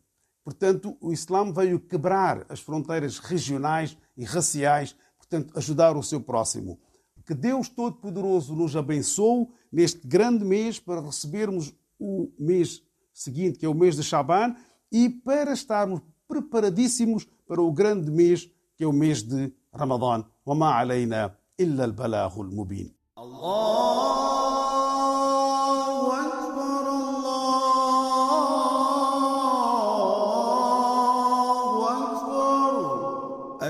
Portanto, 0.44 0.98
o 1.00 1.14
Islã 1.14 1.52
veio 1.52 1.80
quebrar 1.80 2.44
as 2.50 2.60
fronteiras 2.60 3.20
regionais 3.20 3.96
e 4.17 4.25
raciais, 4.25 4.97
portanto, 5.17 5.57
ajudar 5.57 5.97
o 5.97 6.03
seu 6.03 6.21
próximo. 6.21 6.79
Que 7.27 7.35
Deus 7.35 7.69
Todo-Poderoso 7.69 8.57
nos 8.57 8.75
abençoe 8.75 9.49
neste 9.71 10.07
grande 10.07 10.45
mês 10.45 10.81
para 10.81 11.01
recebermos 11.01 11.73
o 11.99 12.31
mês 12.39 12.83
seguinte, 13.13 13.59
que 13.59 13.67
é 13.67 13.69
o 13.69 13.75
mês 13.75 13.97
de 13.97 14.03
Shaban, 14.03 14.57
e 14.91 15.09
para 15.09 15.53
estarmos 15.53 16.01
preparadíssimos 16.27 17.27
para 17.47 17.63
o 17.63 17.71
grande 17.73 18.11
mês, 18.11 18.51
que 18.77 18.85
é 18.85 18.87
o 18.87 18.93
mês 18.93 19.23
de 19.23 19.53
Ramadã. 19.73 20.25
وما 20.47 20.67
علينا 20.67 21.35
إلا 21.61 21.85
البلاغ 21.85 22.41
المبين. 22.41 22.95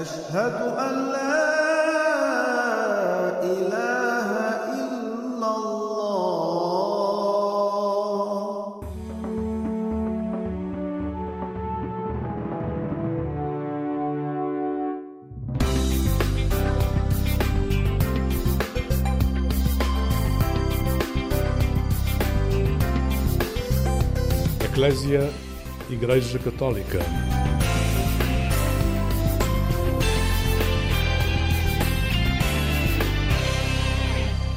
أشهد 0.05 0.53
أن 0.77 0.95
لا 1.12 1.35
إله 3.41 4.29
إلا 4.77 5.50
الله 5.57 6.75
Eclésia 24.62 25.29
Igreja 25.89 26.39
Católica. 26.39 27.44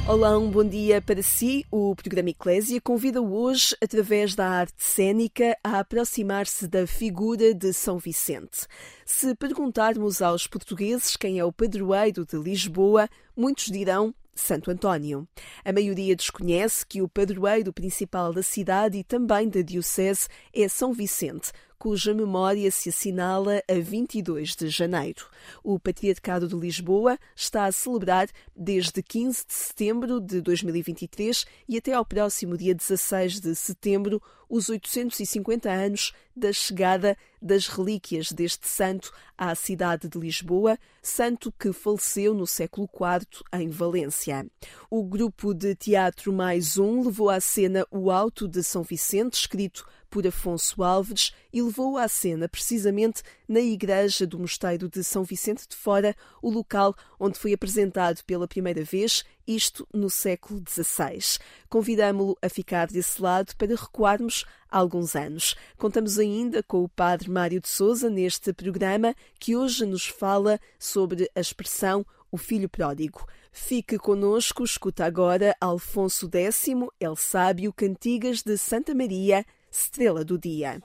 Olá, 0.09 0.35
um 0.39 0.49
bom 0.49 0.63
dia 0.63 0.99
para 1.03 1.21
si. 1.21 1.63
O 1.69 1.95
programa 1.95 2.31
Eclésia 2.31 2.81
convida 2.81 3.21
hoje, 3.21 3.77
através 3.79 4.33
da 4.33 4.49
arte 4.49 4.73
cênica, 4.83 5.55
a 5.63 5.77
aproximar-se 5.77 6.67
da 6.67 6.87
figura 6.87 7.53
de 7.53 7.71
São 7.73 7.99
Vicente. 7.99 8.65
Se 9.05 9.35
perguntarmos 9.35 10.19
aos 10.19 10.47
portugueses 10.47 11.15
quem 11.15 11.37
é 11.37 11.45
o 11.45 11.53
padroeiro 11.53 12.25
de 12.25 12.37
Lisboa, 12.37 13.07
muitos 13.37 13.65
dirão 13.65 14.11
Santo 14.33 14.71
António. 14.71 15.27
A 15.63 15.71
maioria 15.71 16.15
desconhece 16.15 16.83
que 16.87 17.03
o 17.03 17.07
padroeiro 17.07 17.71
principal 17.71 18.33
da 18.33 18.41
cidade 18.41 18.97
e 18.97 19.03
também 19.03 19.47
da 19.47 19.61
Diocese 19.61 20.27
é 20.51 20.67
São 20.67 20.91
Vicente, 20.91 21.51
cuja 21.79 22.13
memória 22.13 22.69
se 22.69 22.89
assinala 22.89 23.63
a 23.67 23.79
22 23.79 24.53
de 24.53 24.67
janeiro. 24.67 25.25
O 25.63 25.79
Patriarcado 25.79 26.45
de 26.45 26.55
Lisboa 26.55 27.17
está 27.33 27.65
a 27.65 27.71
celebrar 27.71 28.27
desde 28.53 29.01
15 29.01 29.47
de 29.47 29.53
setembro 29.53 30.19
de 30.19 30.41
2023 30.41 31.45
e 31.69 31.77
até 31.77 31.93
ao 31.93 32.05
próximo 32.05 32.57
dia 32.57 32.75
16 32.75 33.39
de 33.39 33.55
setembro 33.55 34.21
os 34.49 34.67
850 34.67 35.69
anos 35.69 36.11
da 36.35 36.51
chegada 36.51 37.15
das 37.39 37.67
relíquias 37.67 38.31
deste 38.31 38.67
santo 38.67 39.13
à 39.37 39.53
cidade 39.53 40.09
de 40.09 40.17
Lisboa, 40.17 40.77
santo 41.01 41.51
que 41.51 41.71
faleceu 41.71 42.33
no 42.33 42.47
século 42.47 42.89
IV 42.91 43.43
em 43.53 43.69
Valência. 43.69 44.45
O 44.89 45.03
grupo 45.03 45.53
de 45.53 45.75
teatro 45.75 46.33
Mais 46.33 46.77
Um 46.77 47.03
levou 47.03 47.29
à 47.29 47.39
cena 47.39 47.85
O 47.91 48.09
Alto 48.09 48.47
de 48.47 48.63
São 48.63 48.81
Vicente, 48.81 49.35
escrito 49.35 49.85
por 50.09 50.25
Afonso 50.25 50.83
Álvares 50.83 51.33
e 51.53 51.61
levou 51.61 51.97
à 51.97 52.07
cena 52.07 52.49
precisamente 52.49 53.21
na 53.47 53.59
igreja 53.59 54.25
do 54.25 54.39
Mosteiro 54.39 54.89
de 54.89 55.03
São 55.03 55.23
Vicente 55.23 55.67
de 55.67 55.75
Fora, 55.75 56.15
o 56.41 56.49
local 56.49 56.95
onde 57.19 57.37
foi 57.37 57.53
apresentado 57.53 58.23
pela 58.25 58.47
primeira 58.47 58.83
vez, 58.83 59.23
isto 59.47 59.87
no 59.93 60.09
século 60.09 60.63
XVI. 60.67 61.39
Convidamo-lo 61.67 62.37
a 62.41 62.49
ficar 62.49 62.87
desse 62.87 63.21
lado 63.21 63.55
para 63.55 63.75
recuarmos 63.75 64.45
alguns 64.69 65.15
anos. 65.15 65.55
Contamos 65.77 66.19
ainda 66.19 66.61
com 66.61 66.83
o 66.83 66.89
padre 66.89 67.29
Mário 67.29 67.59
de 67.59 67.67
Souza 67.67 68.09
neste 68.09 68.53
programa, 68.53 69.15
que 69.39 69.55
hoje 69.55 69.85
nos 69.85 70.07
fala 70.07 70.59
sobre 70.77 71.29
a 71.35 71.39
expressão 71.39 72.05
o 72.31 72.37
filho 72.37 72.69
pródigo. 72.69 73.25
Fique 73.51 73.97
conosco, 73.97 74.63
escuta 74.63 75.05
agora 75.05 75.55
Alfonso 75.59 76.29
X, 76.31 76.67
El 76.99 77.15
Sábio, 77.15 77.73
Cantigas 77.73 78.43
de 78.43 78.57
Santa 78.57 78.93
Maria, 78.93 79.45
Estrela 79.71 80.23
do 80.23 80.37
Dia. 80.37 80.81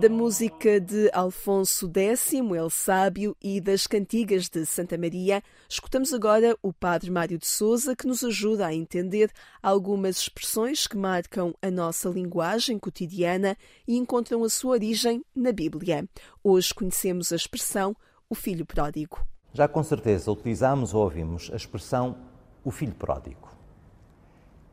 Da 0.00 0.10
música 0.10 0.78
de 0.78 1.10
Alfonso 1.10 1.90
X, 1.90 2.34
El 2.34 2.68
Sábio, 2.68 3.34
e 3.42 3.62
das 3.62 3.86
cantigas 3.86 4.46
de 4.46 4.66
Santa 4.66 4.98
Maria, 4.98 5.42
escutamos 5.68 6.12
agora 6.12 6.54
o 6.62 6.70
Padre 6.70 7.10
Mário 7.10 7.38
de 7.38 7.46
Souza, 7.46 7.96
que 7.96 8.06
nos 8.06 8.22
ajuda 8.22 8.66
a 8.66 8.74
entender 8.74 9.30
algumas 9.62 10.18
expressões 10.18 10.86
que 10.86 10.98
marcam 10.98 11.54
a 11.62 11.70
nossa 11.70 12.10
linguagem 12.10 12.78
cotidiana 12.78 13.56
e 13.88 13.96
encontram 13.96 14.44
a 14.44 14.50
sua 14.50 14.72
origem 14.72 15.24
na 15.34 15.50
Bíblia. 15.50 16.06
Hoje 16.44 16.74
conhecemos 16.74 17.32
a 17.32 17.36
expressão 17.36 17.96
o 18.28 18.34
filho 18.34 18.66
pródigo. 18.66 19.26
Já 19.54 19.66
com 19.66 19.82
certeza 19.82 20.30
utilizamos 20.30 20.92
ou 20.92 21.04
ouvimos 21.04 21.50
a 21.50 21.56
expressão 21.56 22.18
o 22.62 22.70
filho 22.70 22.94
pródigo. 22.94 23.55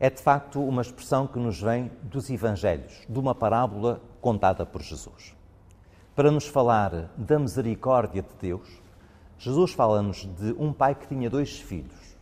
É 0.03 0.09
de 0.09 0.21
facto 0.21 0.61
uma 0.61 0.81
expressão 0.81 1.25
que 1.25 1.39
nos 1.39 1.61
vem 1.61 1.89
dos 2.01 2.29
Evangelhos, 2.29 3.05
de 3.07 3.17
uma 3.17 3.33
parábola 3.33 4.01
contada 4.19 4.65
por 4.65 4.81
Jesus. 4.81 5.33
Para 6.13 6.29
nos 6.29 6.45
falar 6.45 7.09
da 7.15 7.39
misericórdia 7.39 8.21
de 8.21 8.35
Deus, 8.37 8.67
Jesus 9.37 9.71
fala-nos 9.71 10.25
de 10.25 10.53
um 10.59 10.73
pai 10.73 10.93
que 10.93 11.07
tinha 11.07 11.29
dois 11.29 11.57
filhos. 11.57 12.17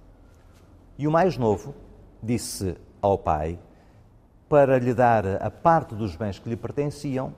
E 0.95 1.07
o 1.07 1.11
mais 1.11 1.39
novo 1.39 1.73
disse 2.21 2.77
ao 3.01 3.17
pai 3.17 3.57
para 4.47 4.77
lhe 4.77 4.93
dar 4.93 5.41
a 5.41 5.49
parte 5.49 5.95
dos 5.95 6.15
bens 6.15 6.37
que 6.37 6.47
lhe 6.47 6.55
pertenciam, 6.55 7.33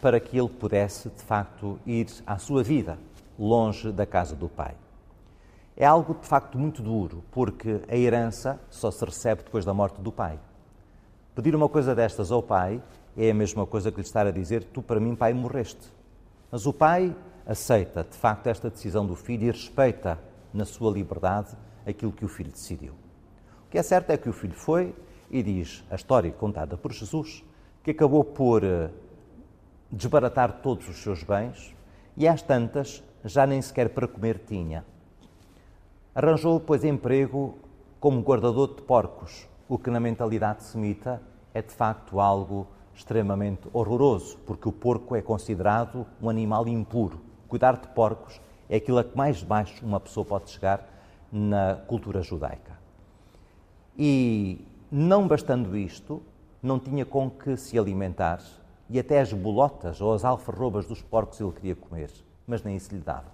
para 0.00 0.18
que 0.18 0.38
ele 0.38 0.48
pudesse, 0.48 1.10
de 1.10 1.22
facto, 1.22 1.78
ir 1.84 2.06
à 2.26 2.38
sua 2.38 2.62
vida, 2.62 2.98
longe 3.38 3.92
da 3.92 4.06
casa 4.06 4.34
do 4.34 4.48
pai. 4.48 4.74
É 5.82 5.84
algo, 5.84 6.14
de 6.14 6.28
facto, 6.28 6.56
muito 6.56 6.80
duro, 6.80 7.24
porque 7.32 7.80
a 7.88 7.96
herança 7.96 8.60
só 8.70 8.88
se 8.88 9.04
recebe 9.04 9.42
depois 9.42 9.64
da 9.64 9.74
morte 9.74 10.00
do 10.00 10.12
pai. 10.12 10.38
Pedir 11.34 11.56
uma 11.56 11.68
coisa 11.68 11.92
destas 11.92 12.30
ao 12.30 12.40
pai 12.40 12.80
é 13.16 13.32
a 13.32 13.34
mesma 13.34 13.66
coisa 13.66 13.90
que 13.90 13.96
lhe 13.96 14.06
estar 14.06 14.24
a 14.24 14.30
dizer: 14.30 14.62
Tu, 14.62 14.80
para 14.80 15.00
mim, 15.00 15.16
pai, 15.16 15.32
morreste. 15.32 15.92
Mas 16.52 16.66
o 16.66 16.72
pai 16.72 17.12
aceita, 17.44 18.06
de 18.08 18.16
facto, 18.16 18.46
esta 18.46 18.70
decisão 18.70 19.04
do 19.04 19.16
filho 19.16 19.48
e 19.48 19.50
respeita, 19.50 20.20
na 20.54 20.64
sua 20.64 20.88
liberdade, 20.88 21.48
aquilo 21.84 22.12
que 22.12 22.24
o 22.24 22.28
filho 22.28 22.52
decidiu. 22.52 22.92
O 23.66 23.68
que 23.68 23.76
é 23.76 23.82
certo 23.82 24.10
é 24.10 24.16
que 24.16 24.28
o 24.28 24.32
filho 24.32 24.54
foi 24.54 24.94
e 25.28 25.42
diz 25.42 25.82
a 25.90 25.96
história 25.96 26.30
contada 26.30 26.76
por 26.76 26.92
Jesus, 26.92 27.42
que 27.82 27.90
acabou 27.90 28.22
por 28.22 28.62
eh, 28.62 28.88
desbaratar 29.90 30.60
todos 30.62 30.88
os 30.88 31.02
seus 31.02 31.24
bens 31.24 31.74
e 32.16 32.28
às 32.28 32.40
tantas 32.40 33.02
já 33.24 33.44
nem 33.48 33.60
sequer 33.60 33.88
para 33.88 34.06
comer 34.06 34.38
tinha. 34.46 34.84
Arranjou, 36.14 36.60
pois, 36.60 36.84
emprego 36.84 37.56
como 37.98 38.20
guardador 38.20 38.74
de 38.74 38.82
porcos, 38.82 39.48
o 39.66 39.78
que 39.78 39.88
na 39.88 39.98
mentalidade 39.98 40.62
semita 40.62 41.22
é 41.54 41.62
de 41.62 41.72
facto 41.72 42.20
algo 42.20 42.66
extremamente 42.94 43.66
horroroso, 43.72 44.36
porque 44.46 44.68
o 44.68 44.72
porco 44.72 45.16
é 45.16 45.22
considerado 45.22 46.06
um 46.20 46.28
animal 46.28 46.68
impuro. 46.68 47.18
Cuidar 47.48 47.78
de 47.78 47.88
porcos 47.88 48.38
é 48.68 48.76
aquilo 48.76 48.98
a 48.98 49.04
que 49.04 49.16
mais 49.16 49.42
baixo 49.42 49.86
uma 49.86 49.98
pessoa 49.98 50.26
pode 50.26 50.50
chegar 50.50 50.86
na 51.32 51.76
cultura 51.86 52.20
judaica. 52.20 52.78
E, 53.96 54.66
não 54.90 55.26
bastando 55.26 55.74
isto, 55.74 56.22
não 56.62 56.78
tinha 56.78 57.06
com 57.06 57.30
que 57.30 57.56
se 57.56 57.78
alimentar 57.78 58.42
e 58.90 58.98
até 58.98 59.18
as 59.18 59.32
bolotas 59.32 59.98
ou 60.02 60.12
as 60.12 60.26
alfarrobas 60.26 60.84
dos 60.84 61.00
porcos 61.00 61.40
ele 61.40 61.52
queria 61.52 61.74
comer, 61.74 62.10
mas 62.46 62.62
nem 62.62 62.76
isso 62.76 62.94
lhe 62.94 63.00
dava. 63.00 63.32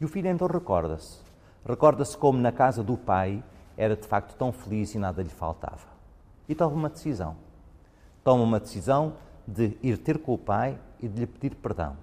E 0.00 0.04
o 0.04 0.08
filho 0.08 0.28
então 0.28 0.46
recorda-se. 0.46 1.31
Recorda-se 1.64 2.16
como 2.16 2.38
na 2.38 2.50
casa 2.50 2.82
do 2.82 2.96
pai 2.96 3.42
era 3.76 3.96
de 3.96 4.06
facto 4.06 4.36
tão 4.36 4.52
feliz 4.52 4.94
e 4.94 4.98
nada 4.98 5.22
lhe 5.22 5.28
faltava. 5.28 5.86
E 6.48 6.54
toma 6.54 6.74
uma 6.74 6.88
decisão. 6.88 7.36
Toma 8.24 8.42
uma 8.42 8.60
decisão 8.60 9.14
de 9.46 9.76
ir 9.82 9.98
ter 9.98 10.18
com 10.18 10.34
o 10.34 10.38
pai 10.38 10.78
e 11.00 11.08
de 11.08 11.20
lhe 11.20 11.26
pedir 11.26 11.56
perdão, 11.56 11.96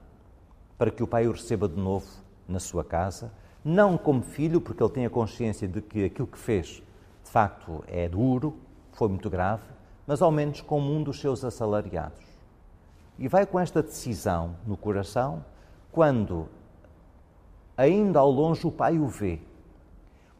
para 0.78 0.92
que 0.92 1.04
o 1.04 1.08
pai 1.08 1.28
o 1.28 1.32
receba 1.32 1.68
de 1.68 1.80
novo 1.80 2.08
na 2.48 2.60
sua 2.60 2.84
casa, 2.84 3.32
não 3.64 3.98
como 3.98 4.22
filho, 4.22 4.60
porque 4.60 4.82
ele 4.82 4.92
tem 4.92 5.06
a 5.06 5.10
consciência 5.10 5.68
de 5.68 5.82
que 5.82 6.06
aquilo 6.06 6.28
que 6.28 6.38
fez 6.38 6.82
de 7.24 7.30
facto 7.30 7.84
é 7.88 8.10
duro, 8.10 8.58
foi 8.94 9.08
muito 9.08 9.30
grave, 9.30 9.64
mas 10.08 10.22
ao 10.22 10.32
menos 10.32 10.62
como 10.62 10.92
um 10.92 11.04
dos 11.04 11.20
seus 11.20 11.44
assalariados. 11.46 12.26
E 13.18 13.28
vai 13.28 13.46
com 13.46 13.60
esta 13.60 13.84
decisão 13.84 14.56
no 14.66 14.76
coração 14.76 15.46
quando, 15.92 16.48
ainda 17.78 18.20
ao 18.20 18.32
longe, 18.32 18.66
o 18.66 18.72
pai 18.72 18.98
o 18.98 19.08
vê, 19.08 19.40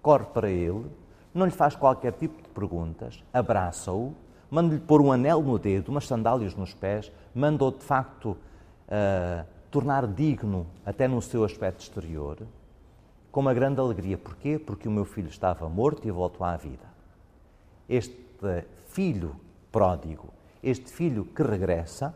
corre 0.02 0.26
para 0.26 0.50
ele, 0.50 0.86
não 1.34 1.46
lhe 1.46 1.52
faz 1.52 1.76
qualquer 1.76 2.14
tipo 2.14 2.42
de 2.42 2.50
perguntas, 2.50 3.24
abraça-o, 3.32 4.14
manda-lhe 4.50 4.80
pôr 4.80 5.02
um 5.02 5.12
anel 5.12 5.42
no 5.42 5.60
dedo, 5.60 5.90
umas 5.90 6.08
sandálias 6.08 6.56
nos 6.56 6.74
pés, 6.74 7.12
manda-o 7.34 7.72
de 7.72 7.84
facto 7.84 8.30
uh, 8.30 9.46
tornar 9.70 10.08
digno 10.08 10.66
até 10.86 11.08
no 11.08 11.22
seu 11.22 11.44
aspecto 11.44 11.82
exterior, 11.82 12.40
com 13.32 13.42
uma 13.42 13.54
grande 13.54 13.80
alegria. 13.80 14.18
Porquê? 14.18 14.58
Porque 14.58 14.88
o 14.88 14.92
meu 14.92 15.06
filho 15.06 15.30
estava 15.30 15.70
morto 15.70 16.08
e 16.08 16.12
voltou 16.12 16.46
à 16.46 16.58
vida. 16.58 16.88
Este 17.88 18.18
filho 18.88 19.36
pródigo, 19.72 20.30
este 20.64 20.92
filho 20.92 21.26
que 21.26 21.44
regressa, 21.44 22.16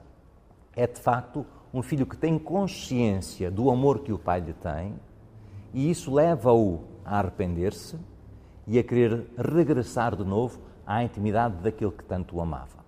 é 0.75 0.87
de 0.87 0.99
facto 0.99 1.45
um 1.73 1.81
filho 1.81 2.05
que 2.05 2.17
tem 2.17 2.37
consciência 2.37 3.49
do 3.49 3.69
amor 3.69 3.99
que 3.99 4.11
o 4.11 4.17
pai 4.17 4.39
lhe 4.39 4.53
tem 4.53 4.95
e 5.73 5.89
isso 5.89 6.13
leva-o 6.13 6.83
a 7.05 7.19
arrepender-se 7.19 7.97
e 8.67 8.79
a 8.79 8.83
querer 8.83 9.27
regressar 9.37 10.15
de 10.15 10.23
novo 10.23 10.59
à 10.85 11.03
intimidade 11.03 11.57
daquele 11.57 11.91
que 11.91 12.03
tanto 12.03 12.35
o 12.35 12.41
amava. 12.41 12.83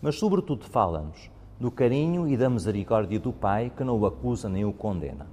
Mas, 0.00 0.18
sobretudo, 0.18 0.64
fala-nos 0.64 1.30
do 1.58 1.70
carinho 1.70 2.28
e 2.28 2.36
da 2.36 2.48
misericórdia 2.48 3.18
do 3.18 3.32
pai 3.32 3.72
que 3.76 3.82
não 3.82 3.98
o 3.98 4.06
acusa 4.06 4.48
nem 4.48 4.64
o 4.64 4.72
condena. 4.72 5.26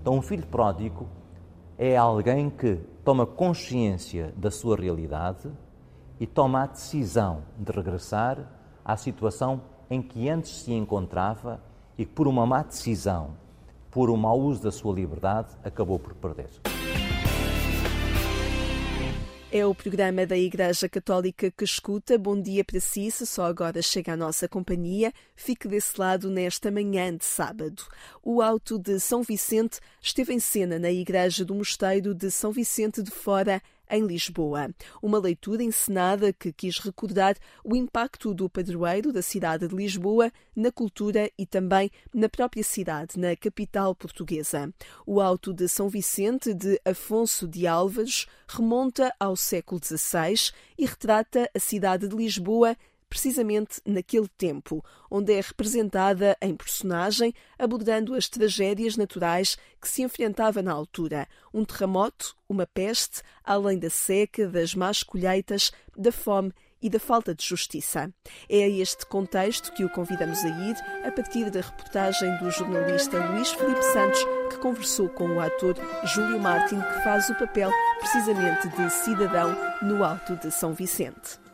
Então, 0.00 0.14
um 0.14 0.22
filho 0.22 0.46
pródigo 0.46 1.08
é 1.76 1.96
alguém 1.96 2.48
que 2.48 2.76
toma 3.04 3.26
consciência 3.26 4.32
da 4.36 4.50
sua 4.50 4.76
realidade 4.76 5.50
e 6.20 6.26
toma 6.26 6.62
a 6.62 6.66
decisão 6.66 7.42
de 7.56 7.72
regressar 7.72 8.38
à 8.84 8.96
situação 8.96 9.60
em 9.90 10.02
que 10.02 10.28
antes 10.28 10.62
se 10.62 10.72
encontrava 10.72 11.60
e 11.96 12.04
que, 12.04 12.12
por 12.12 12.28
uma 12.28 12.46
má 12.46 12.62
decisão, 12.62 13.30
por 13.90 14.10
um 14.10 14.16
mau 14.16 14.38
uso 14.38 14.62
da 14.62 14.70
sua 14.70 14.94
liberdade, 14.94 15.48
acabou 15.64 15.98
por 15.98 16.14
perder. 16.14 16.77
É 19.50 19.64
o 19.64 19.74
programa 19.74 20.26
da 20.26 20.36
Igreja 20.36 20.90
Católica 20.90 21.50
que 21.50 21.64
escuta. 21.64 22.18
Bom 22.18 22.38
dia 22.38 22.62
para 22.62 22.78
si, 22.80 23.10
se 23.10 23.26
só 23.26 23.46
agora 23.46 23.80
chega 23.80 24.12
à 24.12 24.16
nossa 24.16 24.46
companhia. 24.46 25.10
Fique 25.34 25.66
desse 25.66 25.98
lado 25.98 26.30
nesta 26.30 26.70
manhã 26.70 27.16
de 27.16 27.24
sábado. 27.24 27.82
O 28.22 28.42
Alto 28.42 28.78
de 28.78 29.00
São 29.00 29.22
Vicente 29.22 29.80
esteve 30.02 30.34
em 30.34 30.38
cena 30.38 30.78
na 30.78 30.90
Igreja 30.90 31.46
do 31.46 31.54
Mosteiro 31.54 32.14
de 32.14 32.30
São 32.30 32.52
Vicente 32.52 33.02
de 33.02 33.10
Fora, 33.10 33.62
em 33.90 34.06
Lisboa. 34.06 34.70
Uma 35.02 35.18
leitura 35.18 35.62
encenada 35.62 36.32
que 36.32 36.52
quis 36.52 36.78
recordar 36.78 37.36
o 37.64 37.76
impacto 37.76 38.34
do 38.34 38.48
padroeiro 38.48 39.12
da 39.12 39.22
cidade 39.22 39.68
de 39.68 39.74
Lisboa 39.74 40.32
na 40.54 40.72
cultura 40.72 41.30
e 41.38 41.46
também 41.46 41.90
na 42.12 42.28
própria 42.28 42.62
cidade, 42.62 43.18
na 43.18 43.36
capital 43.36 43.94
portuguesa. 43.94 44.72
O 45.06 45.20
Alto 45.20 45.52
de 45.52 45.68
São 45.68 45.88
Vicente 45.88 46.52
de 46.52 46.80
Afonso 46.84 47.46
de 47.46 47.66
Álvares 47.66 48.26
remonta 48.46 49.12
ao 49.18 49.36
século 49.36 49.80
XVI 49.82 50.52
e 50.76 50.84
retrata 50.84 51.50
a 51.54 51.58
cidade 51.58 52.08
de 52.08 52.16
Lisboa 52.16 52.76
precisamente 53.08 53.80
naquele 53.84 54.28
tempo, 54.28 54.84
onde 55.10 55.32
é 55.32 55.40
representada 55.40 56.36
em 56.40 56.54
personagem, 56.54 57.34
abordando 57.58 58.14
as 58.14 58.28
tragédias 58.28 58.96
naturais 58.96 59.56
que 59.80 59.88
se 59.88 60.02
enfrentava 60.02 60.62
na 60.62 60.72
altura: 60.72 61.26
um 61.52 61.64
terremoto, 61.64 62.36
uma 62.48 62.66
peste, 62.66 63.22
além 63.42 63.78
da 63.78 63.90
seca, 63.90 64.48
das 64.48 64.74
más 64.74 65.02
colheitas, 65.02 65.72
da 65.96 66.12
fome 66.12 66.52
e 66.80 66.88
da 66.88 66.98
falta 66.98 67.34
de 67.34 67.44
justiça. 67.44 68.12
É 68.48 68.64
a 68.64 68.68
este 68.68 69.04
contexto 69.06 69.72
que 69.72 69.84
o 69.84 69.90
convidamos 69.90 70.44
a 70.44 70.48
ir, 70.48 70.76
a 71.04 71.10
partir 71.10 71.50
da 71.50 71.60
reportagem 71.60 72.36
do 72.38 72.50
jornalista 72.50 73.18
Luís 73.26 73.50
Felipe 73.50 73.82
Santos, 73.82 74.24
que 74.50 74.58
conversou 74.58 75.08
com 75.08 75.28
o 75.28 75.40
ator 75.40 75.74
Júlio 76.04 76.40
Martin, 76.40 76.80
que 76.80 77.02
faz 77.02 77.28
o 77.30 77.34
papel 77.34 77.70
precisamente 77.98 78.68
de 78.68 78.90
cidadão 78.90 79.56
no 79.82 80.04
Alto 80.04 80.36
de 80.36 80.50
São 80.50 80.72
Vicente. 80.72 81.47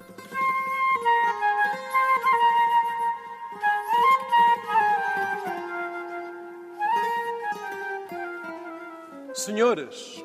Senhores, 9.34 10.24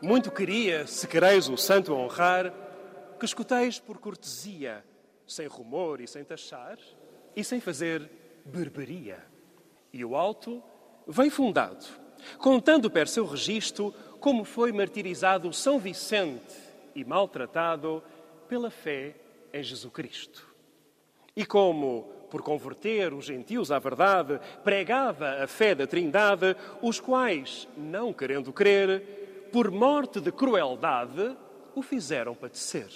muito 0.00 0.30
queria, 0.30 0.86
se 0.86 1.08
quereis 1.08 1.48
o 1.48 1.56
santo 1.56 1.92
honrar, 1.92 2.54
que 3.18 3.24
escuteis 3.24 3.80
por 3.80 3.98
cortesia, 3.98 4.84
sem 5.26 5.48
rumor 5.48 6.00
e 6.00 6.06
sem 6.06 6.22
taxar, 6.22 6.78
e 7.34 7.42
sem 7.42 7.60
fazer 7.60 8.08
berberia. 8.44 9.18
E 9.92 10.04
o 10.04 10.14
alto 10.14 10.62
vem 11.04 11.28
fundado, 11.28 11.84
contando 12.38 12.88
per 12.88 13.08
seu 13.08 13.26
registro 13.26 13.92
como 14.20 14.44
foi 14.44 14.70
martirizado 14.70 15.52
São 15.52 15.76
Vicente 15.76 16.56
e 16.94 17.04
maltratado 17.04 18.04
pela 18.48 18.70
fé 18.70 19.16
em 19.52 19.64
Jesus 19.64 19.92
Cristo. 19.92 20.46
E 21.34 21.44
como 21.44 22.08
por 22.30 22.42
converter 22.42 23.12
os 23.12 23.24
gentios 23.24 23.70
à 23.70 23.78
verdade, 23.78 24.38
pregava 24.62 25.42
a 25.42 25.46
fé 25.46 25.74
da 25.74 25.86
Trindade, 25.86 26.56
os 26.82 27.00
quais, 27.00 27.68
não 27.76 28.12
querendo 28.12 28.52
crer, 28.52 29.48
por 29.52 29.70
morte 29.70 30.20
de 30.20 30.30
crueldade, 30.30 31.36
o 31.74 31.82
fizeram 31.82 32.34
padecer. 32.34 32.88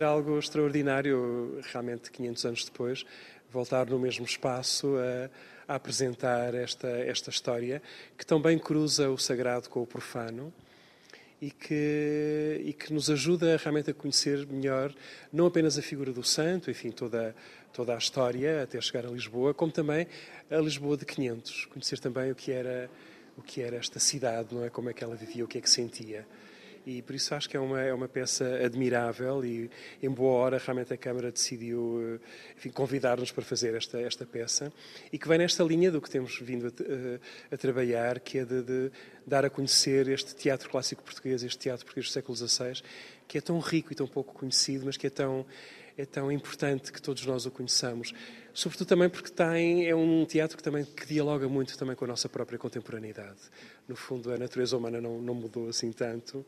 Algo 0.00 0.38
extraordinário, 0.38 1.60
realmente, 1.72 2.10
500 2.10 2.44
anos 2.44 2.64
depois, 2.64 3.04
voltar 3.50 3.86
no 3.86 3.98
mesmo 3.98 4.24
espaço 4.24 4.94
a, 4.96 5.72
a 5.72 5.76
apresentar 5.76 6.54
esta, 6.54 6.88
esta 6.88 7.30
história, 7.30 7.82
que 8.16 8.26
também 8.26 8.58
cruza 8.58 9.10
o 9.10 9.16
sagrado 9.16 9.70
com 9.70 9.82
o 9.82 9.86
profano 9.86 10.52
e 11.40 11.50
que, 11.50 12.62
e 12.64 12.72
que 12.72 12.92
nos 12.92 13.10
ajuda 13.10 13.56
realmente 13.56 13.90
a 13.90 13.94
conhecer 13.94 14.46
melhor 14.46 14.94
não 15.32 15.46
apenas 15.46 15.78
a 15.78 15.82
figura 15.82 16.12
do 16.12 16.22
santo, 16.22 16.70
enfim, 16.70 16.90
toda, 16.90 17.34
toda 17.72 17.94
a 17.94 17.98
história 17.98 18.62
até 18.62 18.80
chegar 18.80 19.06
a 19.06 19.10
Lisboa, 19.10 19.52
como 19.52 19.70
também 19.70 20.06
a 20.50 20.56
Lisboa 20.56 20.96
de 20.96 21.04
500, 21.04 21.66
conhecer 21.66 21.98
também 21.98 22.30
o 22.30 22.34
que 22.34 22.52
era 22.52 22.90
o 23.36 23.42
que 23.42 23.60
era 23.60 23.76
esta 23.76 23.98
cidade, 23.98 24.54
não 24.54 24.64
é? 24.64 24.70
Como 24.70 24.88
é 24.88 24.94
que 24.94 25.04
ela 25.04 25.14
vivia, 25.14 25.44
o 25.44 25.48
que 25.48 25.58
é 25.58 25.60
que 25.60 25.68
sentia. 25.68 26.26
E 26.86 27.02
por 27.02 27.16
isso 27.16 27.34
acho 27.34 27.50
que 27.50 27.56
é 27.56 27.60
uma, 27.60 27.82
é 27.82 27.92
uma 27.92 28.06
peça 28.06 28.44
admirável 28.64 29.44
e, 29.44 29.68
em 30.00 30.08
boa 30.08 30.34
hora, 30.34 30.62
realmente 30.64 30.94
a 30.94 30.96
Câmara 30.96 31.32
decidiu 31.32 32.20
convidar-nos 32.72 33.32
para 33.32 33.42
fazer 33.42 33.74
esta, 33.74 34.00
esta 34.00 34.24
peça 34.24 34.72
e 35.12 35.18
que 35.18 35.26
vem 35.26 35.38
nesta 35.38 35.64
linha 35.64 35.90
do 35.90 36.00
que 36.00 36.08
temos 36.08 36.38
vindo 36.40 36.66
a, 36.66 37.50
a, 37.50 37.54
a 37.54 37.58
trabalhar, 37.58 38.20
que 38.20 38.38
é 38.38 38.44
de, 38.44 38.62
de, 38.62 38.92
dar 39.26 39.44
a 39.44 39.50
conhecer 39.50 40.06
este 40.06 40.36
teatro 40.36 40.70
clássico 40.70 41.02
português, 41.02 41.42
este 41.42 41.58
teatro 41.58 41.84
português 41.84 42.08
do 42.08 42.12
século 42.12 42.36
XVI, 42.36 42.80
que 43.26 43.38
é 43.38 43.40
tão 43.40 43.58
rico 43.58 43.92
e 43.92 43.96
tão 43.96 44.06
pouco 44.06 44.32
conhecido, 44.32 44.86
mas 44.86 44.96
que 44.96 45.08
é 45.08 45.10
tão 45.10 45.44
é 45.96 46.04
tão 46.04 46.30
importante 46.30 46.92
que 46.92 47.00
todos 47.00 47.24
nós 47.24 47.46
o 47.46 47.50
conheçamos. 47.50 48.12
Sobretudo 48.52 48.88
também 48.88 49.08
porque 49.08 49.30
tem, 49.30 49.86
é 49.86 49.94
um 49.94 50.24
teatro 50.24 50.56
que 50.56 50.62
também 50.62 50.84
que 50.84 51.06
dialoga 51.06 51.48
muito 51.48 51.76
também 51.76 51.94
com 51.94 52.04
a 52.04 52.08
nossa 52.08 52.28
própria 52.28 52.58
contemporaneidade. 52.58 53.38
No 53.86 53.94
fundo, 53.94 54.32
a 54.32 54.38
natureza 54.38 54.76
humana 54.76 55.00
não, 55.00 55.20
não 55.20 55.34
mudou 55.34 55.68
assim 55.68 55.92
tanto. 55.92 56.44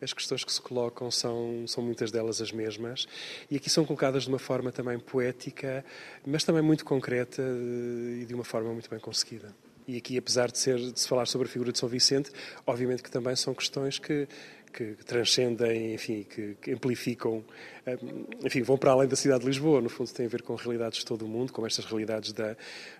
As 0.00 0.12
questões 0.12 0.44
que 0.44 0.52
se 0.52 0.60
colocam 0.60 1.10
são, 1.10 1.66
são 1.66 1.82
muitas 1.82 2.10
delas 2.10 2.40
as 2.40 2.52
mesmas. 2.52 3.06
E 3.50 3.56
aqui 3.56 3.68
são 3.68 3.84
colocadas 3.84 4.24
de 4.24 4.28
uma 4.28 4.38
forma 4.38 4.72
também 4.72 4.98
poética, 4.98 5.84
mas 6.26 6.44
também 6.44 6.62
muito 6.62 6.84
concreta 6.84 7.42
eh, 7.42 8.22
e 8.22 8.24
de 8.24 8.34
uma 8.34 8.44
forma 8.44 8.72
muito 8.72 8.88
bem 8.88 8.98
conseguida. 8.98 9.54
E 9.86 9.96
aqui, 9.96 10.16
apesar 10.16 10.50
de, 10.50 10.58
ser, 10.58 10.78
de 10.78 10.98
se 10.98 11.08
falar 11.08 11.26
sobre 11.26 11.48
a 11.48 11.50
figura 11.50 11.72
de 11.72 11.78
São 11.78 11.88
Vicente, 11.88 12.30
obviamente 12.66 13.02
que 13.02 13.10
também 13.10 13.34
são 13.34 13.52
questões 13.52 13.98
que, 13.98 14.28
que 14.72 14.94
transcendem, 15.04 15.94
enfim, 15.94 16.22
que, 16.22 16.54
que, 16.60 16.72
amplificam, 16.72 17.44
eh, 17.84 17.98
enfim, 18.44 18.62
vão 18.62 18.78
para 18.78 18.92
além 18.92 19.08
da 19.08 19.16
cidade 19.16 19.40
de 19.40 19.46
Lisboa. 19.46 19.80
No 19.80 19.88
fundo, 19.88 20.10
tem 20.12 20.26
a 20.26 20.28
ver 20.28 20.42
com 20.42 20.54
realidades 20.54 21.00
de 21.00 21.04
todo 21.04 21.24
o 21.24 21.28
mundo, 21.28 21.52
com 21.52 21.66
estas 21.66 21.84
realidades 21.84 22.32
da, 22.32 22.56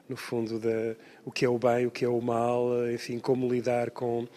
no 0.08 0.16
fundo, 0.16 0.58
da 0.58 0.94
o 1.24 1.32
que 1.32 1.44
é 1.44 1.48
o 1.48 1.58
bem, 1.58 1.86
o 1.86 1.90
que 1.90 2.04
é 2.04 2.08
o 2.08 2.20
mal, 2.20 2.68
enfim, 2.90 3.18
como 3.18 3.50
lidar 3.52 3.90
com 3.90 4.28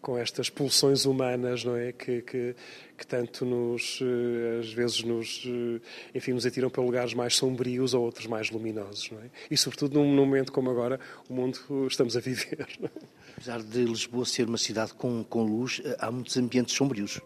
com 0.00 0.16
estas 0.16 0.48
pulsões 0.48 1.04
humanas, 1.04 1.64
não 1.64 1.76
é? 1.76 1.92
Que, 1.92 2.22
que, 2.22 2.54
que 2.96 3.06
tanto 3.06 3.44
nos, 3.44 4.00
eh, 4.00 4.60
às 4.60 4.72
vezes, 4.72 5.02
nos, 5.02 5.44
eh, 5.46 5.80
enfim, 6.14 6.32
nos 6.32 6.46
atiram 6.46 6.70
para 6.70 6.82
lugares 6.82 7.14
mais 7.14 7.36
sombrios 7.36 7.94
ou 7.94 8.04
outros 8.04 8.26
mais 8.26 8.50
luminosos, 8.50 9.10
não 9.10 9.18
é? 9.20 9.30
E, 9.50 9.56
sobretudo, 9.56 9.98
num 9.98 10.14
momento 10.14 10.52
como 10.52 10.70
agora, 10.70 11.00
o 11.28 11.34
mundo 11.34 11.58
estamos 11.88 12.16
a 12.16 12.20
viver. 12.20 12.66
Não 12.80 12.88
é? 12.88 13.17
Apesar 13.38 13.62
de 13.62 13.84
Lisboa 13.84 14.26
ser 14.26 14.48
uma 14.48 14.58
cidade 14.58 14.92
com, 14.94 15.22
com 15.22 15.44
luz, 15.44 15.80
eh, 15.84 15.96
há 16.00 16.10
muitos 16.10 16.36
ambientes 16.36 16.74
sombrios. 16.74 17.20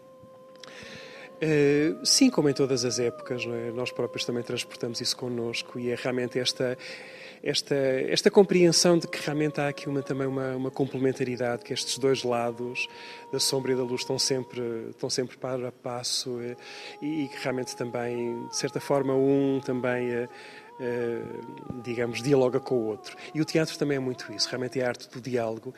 Uh, 1.41 2.05
sim, 2.05 2.29
como 2.29 2.47
em 2.47 2.53
todas 2.53 2.85
as 2.85 2.99
épocas, 2.99 3.43
é? 3.45 3.71
nós 3.71 3.91
próprios 3.91 4.23
também 4.23 4.43
transportamos 4.43 5.01
isso 5.01 5.17
connosco 5.17 5.77
e 5.79 5.89
é 5.89 5.95
realmente 5.95 6.39
esta 6.39 6.77
esta, 7.43 7.75
esta 7.75 8.31
compreensão 8.31 8.97
de 8.97 9.05
que 9.05 9.19
realmente 9.19 9.59
há 9.59 9.67
aqui 9.67 9.89
uma, 9.89 10.01
também 10.01 10.25
uma, 10.25 10.55
uma 10.55 10.71
complementaridade, 10.71 11.63
que 11.63 11.73
estes 11.73 11.97
dois 11.97 12.23
lados 12.23 12.87
da 13.33 13.39
sombra 13.39 13.73
e 13.73 13.75
da 13.75 13.83
luz 13.83 14.01
estão 14.01 14.17
sempre, 14.17 14.61
estão 14.91 15.09
sempre 15.09 15.35
para 15.35 15.67
a 15.67 15.71
passo 15.71 16.39
e, 17.01 17.25
e 17.25 17.27
que 17.27 17.37
realmente 17.43 17.75
também, 17.75 18.47
de 18.47 18.55
certa 18.55 18.79
forma, 18.79 19.13
um 19.13 19.59
também. 19.59 20.11
É, 20.11 20.29
é, 20.79 21.21
digamos, 21.83 22.21
dialoga 22.23 22.59
com 22.59 22.73
o 22.73 22.85
outro. 22.87 23.15
E 23.33 23.39
o 23.39 23.45
teatro 23.45 23.77
também 23.77 23.97
é 23.97 23.99
muito 23.99 24.33
isso, 24.33 24.49
realmente 24.49 24.79
é 24.79 24.85
a 24.85 24.87
arte 24.87 25.07
do 25.07 25.21
diálogo. 25.21 25.71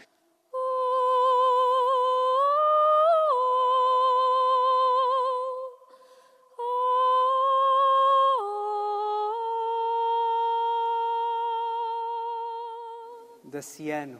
Daciano, 13.56 14.20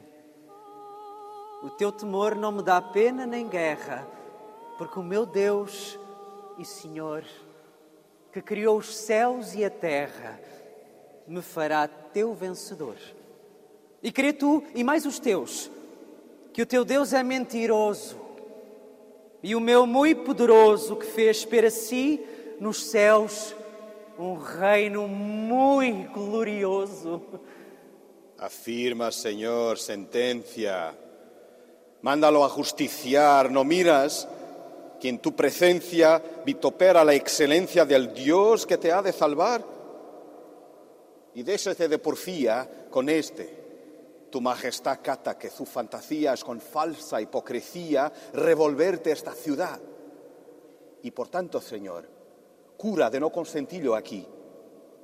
o 1.62 1.68
teu 1.68 1.92
temor 1.92 2.34
não 2.34 2.50
me 2.50 2.62
dá 2.62 2.80
pena 2.80 3.26
nem 3.26 3.46
guerra, 3.46 4.08
porque 4.78 4.98
o 4.98 5.02
meu 5.02 5.26
Deus 5.26 5.98
e 6.56 6.64
Senhor, 6.64 7.22
que 8.32 8.40
criou 8.40 8.78
os 8.78 8.96
céus 8.96 9.54
e 9.54 9.62
a 9.62 9.68
terra, 9.68 10.40
me 11.26 11.42
fará 11.42 11.86
teu 11.86 12.32
vencedor. 12.32 12.96
E 14.02 14.10
crê 14.10 14.32
tu 14.32 14.64
e 14.74 14.82
mais 14.82 15.04
os 15.04 15.18
teus, 15.18 15.70
que 16.54 16.62
o 16.62 16.66
teu 16.66 16.82
Deus 16.82 17.12
é 17.12 17.22
mentiroso, 17.22 18.18
e 19.42 19.54
o 19.54 19.60
meu 19.60 19.86
muito 19.86 20.22
poderoso 20.22 20.96
que 20.96 21.04
fez 21.04 21.44
para 21.44 21.68
si 21.68 22.24
nos 22.58 22.86
céus 22.86 23.54
um 24.18 24.38
reino 24.38 25.06
muito 25.06 26.14
glorioso 26.14 27.20
Afirma, 28.38 29.10
Señor, 29.10 29.78
sentencia. 29.78 30.94
Mándalo 32.02 32.44
a 32.44 32.48
justiciar. 32.50 33.50
¿No 33.50 33.64
miras 33.64 34.28
que 35.00 35.08
en 35.08 35.20
tu 35.20 35.34
presencia 35.34 36.22
vitopera 36.44 37.02
la 37.02 37.14
excelencia 37.14 37.86
del 37.86 38.12
Dios 38.12 38.66
que 38.66 38.76
te 38.76 38.92
ha 38.92 39.00
de 39.00 39.12
salvar? 39.12 39.64
Y 41.34 41.42
déjese 41.42 41.88
de 41.88 41.98
porfía 41.98 42.86
con 42.90 43.08
este. 43.08 43.64
Tu 44.30 44.40
majestad 44.40 44.98
cata 45.02 45.38
que 45.38 45.48
su 45.48 45.64
fantasía 45.64 46.34
es 46.34 46.44
con 46.44 46.60
falsa 46.60 47.20
hipocresía 47.22 48.12
revolverte 48.34 49.12
esta 49.12 49.32
ciudad. 49.32 49.80
Y 51.02 51.10
por 51.10 51.28
tanto, 51.28 51.60
Señor, 51.60 52.06
cura 52.76 53.08
de 53.08 53.18
no 53.18 53.30
consentirlo 53.30 53.94
aquí. 53.94 54.26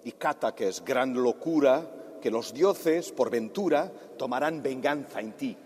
Y 0.04 0.12
cata 0.12 0.54
que 0.54 0.68
es 0.68 0.84
gran 0.84 1.14
locura 1.14 1.82
que 2.22 2.30
los 2.30 2.54
dioses, 2.54 3.10
por 3.10 3.28
ventura, 3.28 3.92
tomarán 4.16 4.62
venganza 4.62 5.20
en 5.20 5.32
ti. 5.32 5.56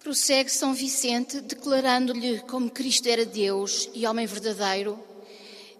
Prossegue 0.00 0.50
São 0.50 0.74
Vicente 0.74 1.40
declarando-lhe 1.40 2.40
como 2.40 2.70
Cristo 2.70 3.08
era 3.08 3.24
Deus 3.24 3.88
e 3.94 4.06
homem 4.06 4.26
verdadeiro 4.26 4.98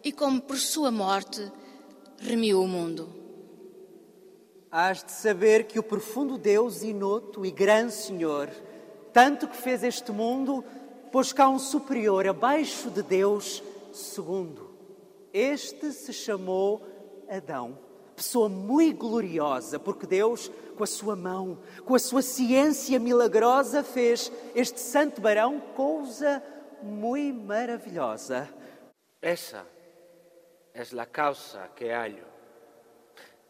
e 0.05 0.13
como 0.13 0.41
por 0.41 0.57
sua 0.57 0.91
morte 0.91 1.51
remiu 2.19 2.63
o 2.63 2.69
mundo. 2.69 3.09
Hás 4.71 5.03
de 5.03 5.13
saber 5.13 5.65
que 5.65 5.79
o 5.79 5.83
profundo 5.83 6.39
Deus 6.39 6.83
inoto 6.83 7.45
e 7.45 7.51
grande 7.51 7.95
Senhor, 7.95 8.49
tanto 9.13 9.49
que 9.49 9.57
fez 9.57 9.83
este 9.83 10.13
mundo, 10.13 10.65
pôs 11.11 11.33
cá 11.33 11.49
um 11.49 11.59
superior 11.59 12.27
abaixo 12.29 12.91
de 12.91 13.03
Deus, 13.03 13.63
segundo. 13.93 14.71
Este 15.33 15.91
se 15.93 16.13
chamou 16.13 16.83
Adão 17.29 17.88
pessoa 18.19 18.49
muito 18.49 18.99
gloriosa, 18.99 19.79
porque 19.79 20.07
Deus, 20.07 20.51
com 20.77 20.83
a 20.83 20.87
sua 20.87 21.15
mão, 21.15 21.59
com 21.85 21.95
a 21.95 21.99
sua 21.99 22.21
ciência 22.21 22.99
milagrosa, 22.99 23.83
fez 23.83 24.31
este 24.55 24.81
santo 24.81 25.21
barão 25.21 25.61
coisa 25.75 26.43
muito 26.83 27.41
maravilhosa. 27.45 28.49
Essa 29.23 29.65
é 30.75 30.83
a 30.83 31.07
causa 31.07 31.69
que 31.75 31.89
hallo 31.89 32.27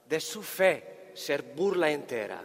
de 0.07 0.21
sua 0.21 0.43
fé 0.43 1.11
ser 1.15 1.43
burla 1.43 1.91
inteira. 1.91 2.41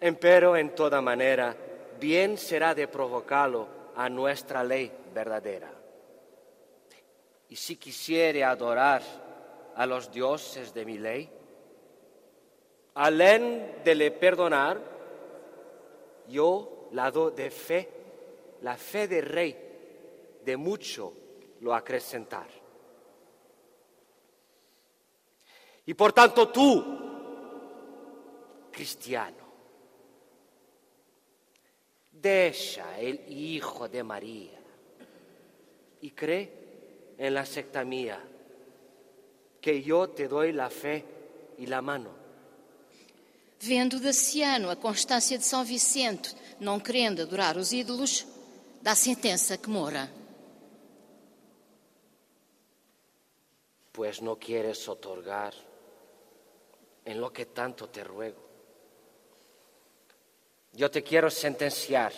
Empero, 0.00 0.56
en 0.56 0.70
toda 0.70 1.00
manera, 1.00 1.56
bien 2.00 2.38
será 2.38 2.74
de 2.74 2.86
provocá-lo 2.86 3.68
a 3.94 4.08
nuestra 4.08 4.62
lei 4.62 4.90
verdadeira. 5.12 5.70
E 7.50 7.56
se 7.56 7.76
quisiere 7.76 8.42
adorar 8.42 9.02
a 9.76 9.86
los 9.86 10.10
dioses 10.10 10.74
de 10.74 10.84
mi 10.84 10.98
ley? 10.98 11.30
Alén 12.94 13.82
de 13.84 13.94
le 13.94 14.10
perdonar, 14.10 14.80
yo 16.28 16.88
la 16.92 17.10
do 17.10 17.30
de 17.30 17.50
fe, 17.50 17.88
la 18.62 18.76
fe 18.76 19.06
del 19.08 19.26
rey, 19.26 19.56
de 20.44 20.56
mucho 20.56 21.12
lo 21.60 21.74
acrecentar. 21.74 22.48
Y 25.86 25.94
por 25.94 26.12
tanto 26.12 26.48
tú, 26.48 26.84
cristiano, 28.70 29.50
deja 32.10 32.98
el 32.98 33.24
Hijo 33.28 33.88
de 33.88 34.02
María 34.02 34.60
y 36.00 36.10
cree 36.10 37.14
en 37.18 37.34
la 37.34 37.44
secta 37.44 37.84
mía 37.84 38.22
que 39.60 39.82
eu 39.86 40.08
te 40.08 40.26
dou 40.26 40.40
a 40.40 40.70
fé 40.70 41.04
e 41.58 41.72
a 41.72 41.82
mano. 41.82 42.10
Vendo 43.60 44.00
Daciano 44.00 44.70
a 44.70 44.76
constância 44.76 45.36
de 45.36 45.44
São 45.44 45.64
Vicente, 45.64 46.34
não 46.58 46.80
querendo 46.80 47.20
adorar 47.20 47.58
os 47.58 47.72
ídolos, 47.72 48.26
dá 48.80 48.94
sentença 48.94 49.58
que 49.58 49.68
mora. 49.68 50.10
Pues 53.92 54.20
não 54.20 54.36
quieres 54.36 54.88
otorgar 54.88 55.52
en 57.04 57.20
lo 57.20 57.30
que 57.30 57.44
tanto 57.44 57.88
te 57.88 58.02
ruego. 58.02 58.40
Yo 60.72 60.90
te 60.90 61.02
quiero 61.02 61.28
sentenciar 61.28 62.12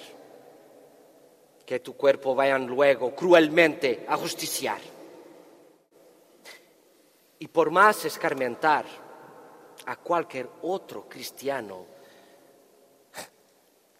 que 1.66 1.80
tu 1.80 1.96
cuerpo 1.96 2.34
vayan 2.34 2.66
luego 2.66 3.14
cruelmente 3.16 4.04
a 4.06 4.16
justiciar. 4.16 4.91
Y 7.42 7.48
por 7.48 7.72
más 7.72 8.04
escarmentar 8.04 8.84
a 9.86 9.96
cualquier 9.96 10.48
otro 10.62 11.08
cristiano, 11.08 11.84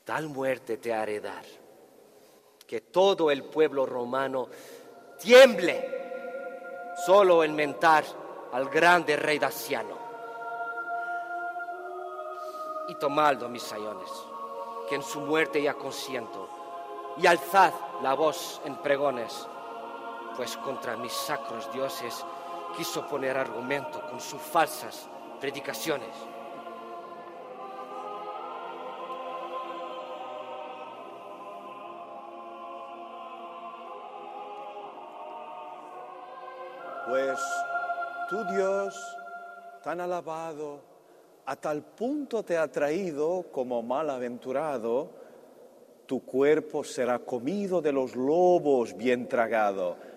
tal 0.05 0.29
muerte 0.29 0.77
te 0.77 0.95
haré 0.95 1.21
dar, 1.21 1.45
que 2.65 2.83
todo 2.83 3.33
el 3.33 3.43
pueblo 3.43 3.85
romano 3.85 4.47
tiemble 5.21 6.95
solo 7.05 7.43
en 7.43 7.57
mentar 7.57 8.05
al 8.53 8.69
grande 8.69 9.17
rey 9.17 9.41
Daciano. 9.41 9.99
Y 12.87 12.95
tomadlo, 12.95 13.49
mis 13.49 13.65
sayones, 13.65 14.11
que 14.89 14.95
en 14.95 15.03
su 15.03 15.19
muerte 15.19 15.61
ya 15.61 15.75
consiento, 15.75 16.49
y 17.17 17.27
alzad 17.27 17.73
la 18.03 18.15
voz 18.15 18.61
en 18.65 18.77
pregones, 18.77 19.49
pues 20.37 20.57
contra 20.59 20.97
mis 20.97 21.13
sacros 21.13 21.73
dioses 21.73 22.25
quiso 22.77 23.07
poner 23.07 23.37
argumento 23.37 24.01
con 24.09 24.21
sus 24.21 24.41
falsas 24.41 25.09
predicaciones. 25.41 26.09
Pues 37.09 37.39
tu 38.29 38.45
Dios, 38.45 38.95
tan 39.83 40.01
alabado, 40.01 40.81
a 41.45 41.57
tal 41.57 41.83
punto 41.83 42.43
te 42.43 42.57
ha 42.57 42.71
traído 42.71 43.47
como 43.53 43.83
malaventurado, 43.83 45.11
tu 46.07 46.25
cuerpo 46.25 46.85
será 46.85 47.19
comido 47.19 47.83
de 47.83 47.93
los 47.93 48.15
lobos 48.17 48.97
bien 48.97 49.29
tragado 49.29 50.12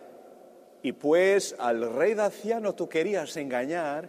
y 0.85 0.91
pues 0.91 1.55
al 1.57 1.95
rey 1.95 2.13
Daciano 2.13 2.75
tú 2.75 2.87
querías 2.87 3.35
engañar, 3.37 4.07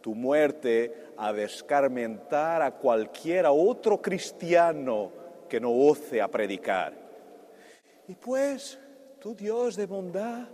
tu 0.00 0.14
muerte 0.14 1.12
a 1.18 1.30
descarmentar 1.30 2.62
a 2.62 2.70
cualquiera 2.70 3.52
otro 3.52 4.00
cristiano 4.00 5.12
que 5.46 5.60
no 5.60 5.70
oce 5.70 6.22
a 6.22 6.28
predicar. 6.28 6.94
Y 8.08 8.14
pues 8.14 8.78
tu 9.20 9.34
Dios 9.34 9.76
de 9.76 9.84
bondad 9.84 10.48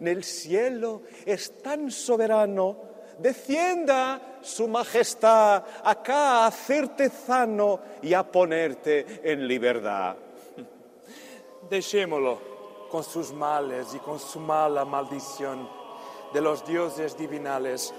en 0.00 0.08
el 0.08 0.24
cielo 0.24 1.02
es 1.24 1.62
tan 1.62 1.92
soberano, 1.92 2.76
descienda 3.20 4.40
su 4.40 4.66
majestad 4.66 5.62
acá 5.84 6.38
a 6.42 6.46
hacerte 6.48 7.08
sano 7.08 7.78
y 8.02 8.14
a 8.14 8.24
ponerte 8.24 9.06
en 9.22 9.46
libertad. 9.46 10.16
Dejémoslo 11.70 12.57
con 12.90 13.04
sus 13.04 13.32
males 13.32 13.94
y 13.94 13.98
con 13.98 14.18
su 14.18 14.40
mala 14.40 14.84
maldición 14.84 15.68
de 16.32 16.40
los 16.40 16.66
dioses 16.66 17.16
divinales, 17.16 17.94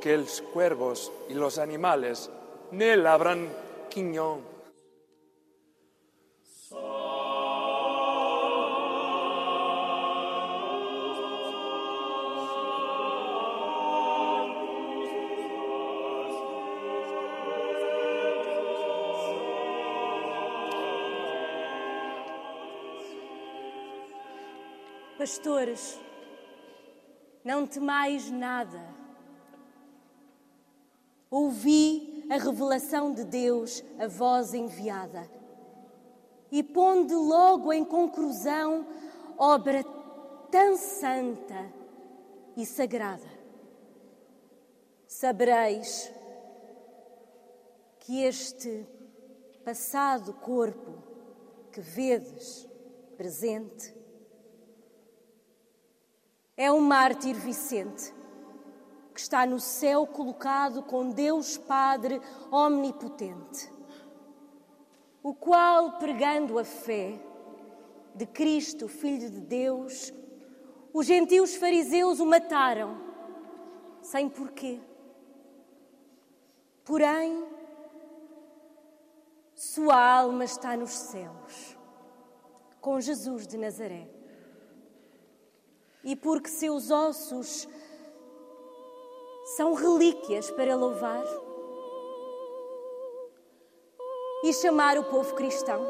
que 0.00 0.16
los 0.16 0.42
cuervos 0.42 1.12
y 1.28 1.34
los 1.34 1.58
animales 1.58 2.30
ne 2.70 2.96
labran 2.96 3.48
quiñón. 3.88 4.40
Pastores, 25.22 26.00
não 27.44 27.64
temais 27.64 28.28
nada. 28.28 28.82
Ouvi 31.30 32.26
a 32.28 32.36
revelação 32.36 33.14
de 33.14 33.22
Deus, 33.22 33.84
a 34.00 34.08
voz 34.08 34.52
enviada, 34.52 35.30
e 36.50 36.60
ponde 36.60 37.14
logo 37.14 37.72
em 37.72 37.84
conclusão 37.84 38.84
obra 39.38 39.84
tão 40.50 40.76
santa 40.76 41.72
e 42.56 42.66
sagrada. 42.66 43.30
Sabereis 45.06 46.12
que 48.00 48.24
este 48.24 48.84
passado 49.64 50.32
corpo 50.32 51.00
que 51.70 51.80
vedes 51.80 52.66
presente 53.16 54.01
é 56.62 56.70
um 56.70 56.80
mártir 56.80 57.34
Vicente, 57.34 58.14
que 59.12 59.18
está 59.18 59.44
no 59.44 59.58
céu 59.58 60.06
colocado 60.06 60.80
com 60.84 61.10
Deus 61.10 61.58
Padre 61.58 62.22
Omnipotente, 62.52 63.68
o 65.24 65.34
qual, 65.34 65.98
pregando 65.98 66.60
a 66.60 66.64
fé 66.64 67.18
de 68.14 68.26
Cristo, 68.26 68.86
Filho 68.86 69.28
de 69.28 69.40
Deus, 69.40 70.12
os 70.94 71.04
gentios 71.04 71.56
fariseus 71.56 72.20
o 72.20 72.26
mataram, 72.26 72.96
sem 74.00 74.28
porquê. 74.28 74.78
Porém, 76.84 77.44
sua 79.52 79.96
alma 79.96 80.44
está 80.44 80.76
nos 80.76 80.92
céus, 80.92 81.76
com 82.80 83.00
Jesus 83.00 83.48
de 83.48 83.58
Nazaré 83.58 84.21
e 86.04 86.16
porque 86.16 86.48
seus 86.48 86.90
ossos 86.90 87.68
são 89.56 89.74
relíquias 89.74 90.50
para 90.50 90.74
louvar 90.76 91.24
e 94.44 94.52
chamar 94.52 94.98
o 94.98 95.04
povo 95.04 95.34
cristão, 95.34 95.86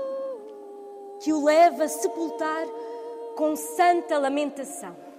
que 1.23 1.33
o 1.33 1.45
leva 1.45 1.85
a 1.85 1.89
sepultar 1.89 2.67
com 3.37 3.57
santa 3.57 4.19
lamentação. 4.19 5.12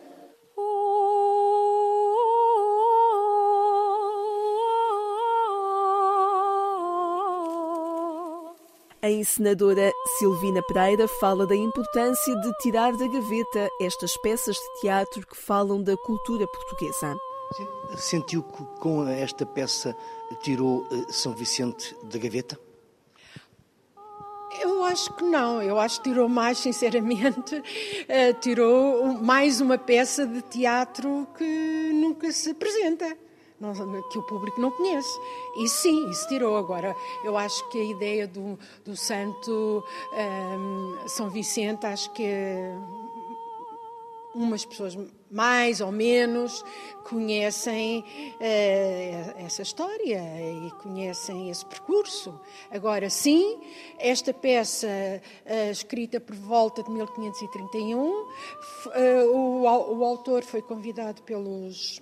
A 9.04 9.10
encenadora 9.12 9.92
Silvina 10.18 10.63
Pereira 10.63 11.10
fala 11.10 11.46
da 11.46 11.54
importância 11.54 12.34
de 12.38 12.58
tirar 12.60 12.96
da 12.96 13.06
gaveta 13.06 13.68
estas 13.82 14.16
peças 14.16 14.56
de 14.56 14.80
teatro 14.80 15.28
que 15.28 15.36
falam 15.36 15.84
da 15.84 15.98
cultura 15.98 16.48
portuguesa. 16.48 17.13
Sentiu 17.98 18.42
que 18.42 18.63
com 18.80 19.06
esta 19.06 19.46
peça 19.46 19.94
tirou 20.42 20.88
eh, 20.89 21.12
São 21.12 21.34
Vicente 21.34 21.94
da 22.06 22.18
gaveta? 22.18 22.58
Eu 24.62 24.86
acho 24.86 25.13
que 25.16 25.24
não, 25.26 25.62
eu 25.62 25.78
acho 25.78 25.98
que 26.02 26.10
tirou 26.10 26.30
mais, 26.30 26.60
sinceramente, 26.63 27.62
eh, 28.08 28.32
tirou 28.32 29.16
mais 29.16 29.60
uma 29.60 29.78
peça 29.78 30.26
de 30.26 30.42
teatro 30.44 31.28
que 31.38 31.92
nunca 31.94 32.32
se 32.32 32.52
apresenta 32.52 33.18
que 34.12 34.18
o 34.18 34.24
público 34.24 34.60
não 34.60 34.72
conhece. 34.72 35.20
E 35.58 35.68
sim, 35.68 36.10
isso 36.10 36.28
tirou. 36.28 36.58
Agora, 36.58 36.96
eu 37.24 37.38
acho 37.38 37.68
que 37.70 37.80
a 37.80 37.84
ideia 37.84 38.28
do, 38.28 38.58
do 38.84 38.96
santo 38.96 39.84
um, 40.13 41.08
São 41.08 41.30
Vicente, 41.30 41.86
acho 41.86 42.12
que 42.12 42.26
umas 44.34 44.66
pessoas 44.66 44.98
mais 45.30 45.80
ou 45.80 45.92
menos 45.92 46.63
conhecem 47.04 48.00
uh, 48.00 49.46
essa 49.46 49.62
história 49.62 50.20
e 50.20 50.72
conhecem 50.82 51.50
esse 51.50 51.66
percurso. 51.66 52.39
Agora, 52.72 53.10
sim, 53.10 53.60
esta 54.00 54.34
peça, 54.34 54.88
uh, 54.88 55.72
escrita 55.72 56.20
por 56.20 56.36
volta 56.36 56.84
de 56.84 56.89
1531, 56.89 58.00
uh, 58.00 58.28
o, 59.34 59.62
o 59.62 60.04
autor 60.04 60.44
foi 60.44 60.62
convidado 60.62 61.22
pelos 61.24 62.02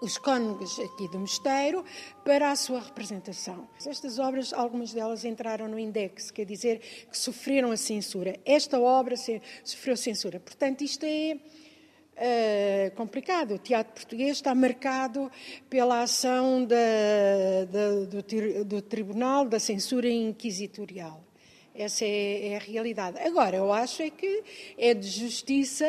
os 0.00 0.18
cônegos 0.18 0.78
aqui 0.78 1.08
do 1.08 1.18
mosteiro 1.18 1.84
para 2.24 2.50
a 2.50 2.56
sua 2.56 2.80
representação. 2.80 3.66
Estas 3.84 4.18
obras, 4.18 4.52
algumas 4.52 4.92
delas 4.92 5.24
entraram 5.24 5.68
no 5.68 5.78
index, 5.78 6.30
quer 6.30 6.44
dizer 6.44 6.80
que 7.10 7.16
sofreram 7.16 7.70
a 7.70 7.76
censura. 7.76 8.38
Esta 8.44 8.78
obra 8.78 9.14
sofreu 9.64 9.96
censura. 9.96 10.38
Portanto, 10.38 10.82
isto 10.82 11.04
é 11.04 11.38
uh, 12.16 12.94
complicado. 12.94 13.54
O 13.54 13.58
teatro 13.58 13.94
português 13.94 14.32
está 14.32 14.54
marcado 14.54 15.30
pela 15.68 16.02
ação 16.02 16.64
da, 16.64 16.76
da, 17.70 18.04
do, 18.04 18.64
do 18.64 18.82
Tribunal 18.82 19.46
da 19.46 19.58
Censura 19.58 20.08
Inquisitorial. 20.08 21.24
Essa 21.78 22.04
é, 22.04 22.48
é, 22.48 22.56
a 22.56 22.58
realidade. 22.58 23.18
Agora, 23.18 23.56
eu 23.56 23.72
acho 23.72 24.02
é 24.02 24.10
que 24.10 24.42
é 24.78 24.94
de 24.94 25.06
justiça 25.06 25.86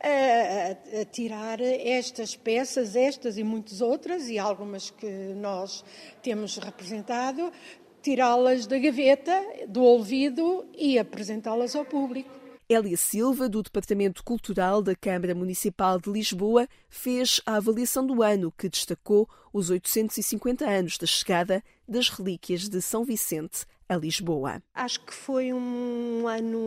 a, 0.00 0.98
a, 0.98 1.00
a 1.00 1.04
tirar 1.04 1.60
estas 1.60 2.36
peças, 2.36 2.94
estas 2.94 3.36
e 3.36 3.42
muitas 3.44 3.80
outras, 3.80 4.28
e 4.28 4.38
algumas 4.38 4.90
que 4.90 5.06
nós 5.36 5.84
temos 6.22 6.56
representado, 6.56 7.52
tirá-las 8.00 8.66
da 8.66 8.78
gaveta, 8.78 9.44
do 9.66 9.82
ouvido 9.82 10.66
e 10.76 10.98
apresentá-las 10.98 11.74
ao 11.74 11.84
público. 11.84 12.44
Elia 12.66 12.96
Silva, 12.96 13.46
do 13.46 13.62
Departamento 13.62 14.24
Cultural 14.24 14.80
da 14.82 14.94
Câmara 14.94 15.34
Municipal 15.34 16.00
de 16.00 16.10
Lisboa, 16.10 16.66
fez 16.88 17.40
a 17.44 17.56
avaliação 17.56 18.06
do 18.06 18.22
ano 18.22 18.50
que 18.56 18.70
destacou 18.70 19.28
os 19.52 19.68
850 19.68 20.64
anos 20.64 20.96
da 20.96 21.06
chegada 21.06 21.62
das 21.86 22.08
relíquias 22.08 22.66
de 22.66 22.80
São 22.80 23.04
Vicente 23.04 23.66
a 23.94 23.98
Lisboa. 23.98 24.62
Acho 24.74 25.00
que 25.00 25.14
foi 25.14 25.52
um 25.52 26.26
ano 26.26 26.58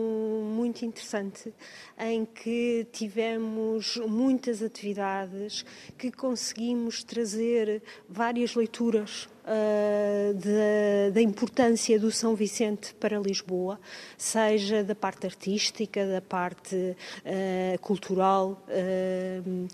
muito 0.54 0.84
interessante 0.84 1.52
em 1.98 2.24
que 2.24 2.86
tivemos 2.92 3.96
muitas 4.06 4.62
atividades, 4.62 5.64
que 5.96 6.10
conseguimos 6.10 7.04
trazer 7.04 7.82
várias 8.08 8.54
leituras 8.54 9.28
uh, 9.48 10.34
da, 10.34 11.10
da, 11.14 11.20
importância 11.22 11.98
do 11.98 12.10
São 12.10 12.34
Vicente 12.34 12.94
para 12.94 13.18
Lisboa, 13.18 13.80
seja 14.16 14.84
da 14.84 14.94
parte 14.94 15.26
artística, 15.26 16.06
da 16.06 16.20
parte 16.20 16.76
uh, 16.76 17.78
cultural, 17.80 18.62
uh, 18.68 19.68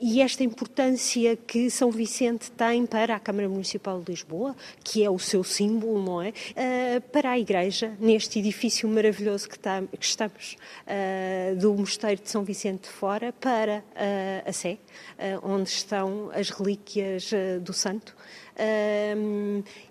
e 0.00 0.20
esta 0.20 0.44
importância 0.44 1.36
que 1.36 1.70
São 1.70 1.90
Vicente 1.90 2.50
tem 2.50 2.86
para 2.86 3.16
a 3.16 3.20
Câmara 3.20 3.48
Municipal 3.48 4.00
de 4.00 4.12
Lisboa, 4.12 4.54
que 4.82 5.02
é 5.02 5.10
o 5.10 5.18
seu 5.18 5.42
símbolo, 5.42 6.02
não 6.02 6.22
é? 6.22 6.32
Para 7.00 7.30
a 7.30 7.38
Igreja, 7.38 7.96
neste 7.98 8.38
edifício 8.38 8.88
maravilhoso 8.88 9.48
que, 9.48 9.58
tá, 9.58 9.82
que 9.82 10.04
estamos, 10.04 10.56
do 11.58 11.74
Mosteiro 11.74 12.22
de 12.22 12.30
São 12.30 12.44
Vicente 12.44 12.82
de 12.82 12.88
Fora, 12.88 13.32
para 13.32 13.82
a 14.44 14.52
Sé, 14.52 14.78
onde 15.42 15.68
estão 15.68 16.30
as 16.34 16.50
relíquias 16.50 17.30
do 17.62 17.72
Santo. 17.72 18.14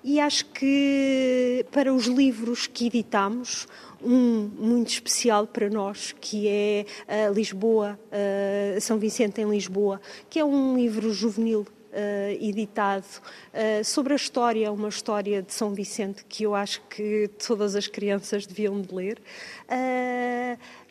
E 0.03 0.19
acho 0.19 0.45
que 0.47 1.65
para 1.71 1.93
os 1.93 2.05
livros 2.05 2.67
que 2.67 2.87
editamos, 2.87 3.67
um 4.03 4.49
muito 4.59 4.89
especial 4.89 5.47
para 5.47 5.69
nós, 5.69 6.13
que 6.19 6.47
é 6.47 6.85
uh, 7.29 7.33
Lisboa, 7.33 7.97
uh, 8.07 8.81
São 8.81 8.97
Vicente 8.97 9.41
em 9.41 9.49
Lisboa, 9.49 10.01
que 10.29 10.39
é 10.39 10.45
um 10.45 10.75
livro 10.75 11.11
juvenil 11.13 11.65
editado 12.39 13.05
sobre 13.83 14.13
a 14.13 14.15
história, 14.15 14.71
uma 14.71 14.89
história 14.89 15.41
de 15.41 15.53
São 15.53 15.73
Vicente 15.73 16.25
que 16.25 16.43
eu 16.43 16.55
acho 16.55 16.81
que 16.89 17.29
todas 17.45 17.75
as 17.75 17.87
crianças 17.87 18.45
deviam 18.45 18.81
de 18.81 18.93
ler 18.93 19.21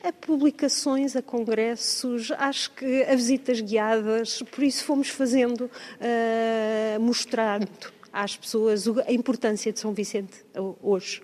a 0.02 0.12
publicações, 0.12 1.14
a 1.14 1.22
congressos, 1.22 2.30
acho 2.32 2.72
que 2.72 3.04
a 3.04 3.14
visitas 3.14 3.60
guiadas, 3.60 4.42
por 4.42 4.64
isso 4.64 4.84
fomos 4.84 5.08
fazendo, 5.08 5.66
uh, 5.66 7.00
mostrando 7.00 7.68
às 8.12 8.36
pessoas 8.36 8.86
a 9.06 9.12
importância 9.12 9.72
de 9.72 9.78
São 9.78 9.92
Vicente 9.94 10.44
hoje. 10.82 11.22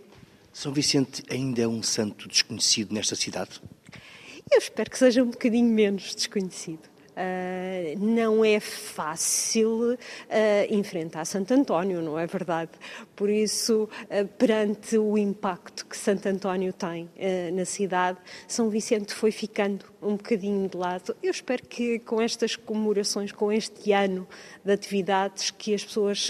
São 0.53 0.72
Vicente 0.72 1.22
ainda 1.29 1.62
é 1.62 1.68
um 1.68 1.83
santo 1.83 2.29
desconhecido 2.29 2.95
nesta 2.95 3.14
cidade? 3.14 3.61
Eu 4.51 4.59
espero 4.59 4.91
que 4.91 4.99
seja 4.99 5.22
um 5.22 5.31
bocadinho 5.31 5.68
menos 5.68 6.14
desconhecido. 6.14 6.89
Uh, 7.18 7.98
não 7.98 8.44
é 8.44 8.60
fácil 8.60 9.94
uh, 9.94 9.96
enfrentar 10.70 11.24
Santo 11.24 11.52
António, 11.52 12.00
não 12.00 12.16
é 12.16 12.28
verdade? 12.28 12.70
Por 13.16 13.28
isso, 13.28 13.88
uh, 14.04 14.28
perante 14.38 14.96
o 14.96 15.18
impacto 15.18 15.84
que 15.84 15.96
Santo 15.96 16.28
António 16.28 16.72
tem 16.72 17.10
na 17.52 17.64
cidade, 17.64 18.18
São 18.46 18.70
Vicente 18.70 19.12
foi 19.12 19.32
ficando 19.32 19.84
um 20.00 20.16
bocadinho 20.16 20.68
de 20.68 20.76
lado. 20.76 21.16
Eu 21.20 21.32
espero 21.32 21.66
que 21.66 21.98
com 21.98 22.20
estas 22.22 22.54
comemorações, 22.54 23.32
com 23.32 23.50
este 23.50 23.92
ano 23.92 24.28
de 24.64 24.72
atividades, 24.72 25.50
que 25.50 25.74
as 25.74 25.84
pessoas 25.84 26.28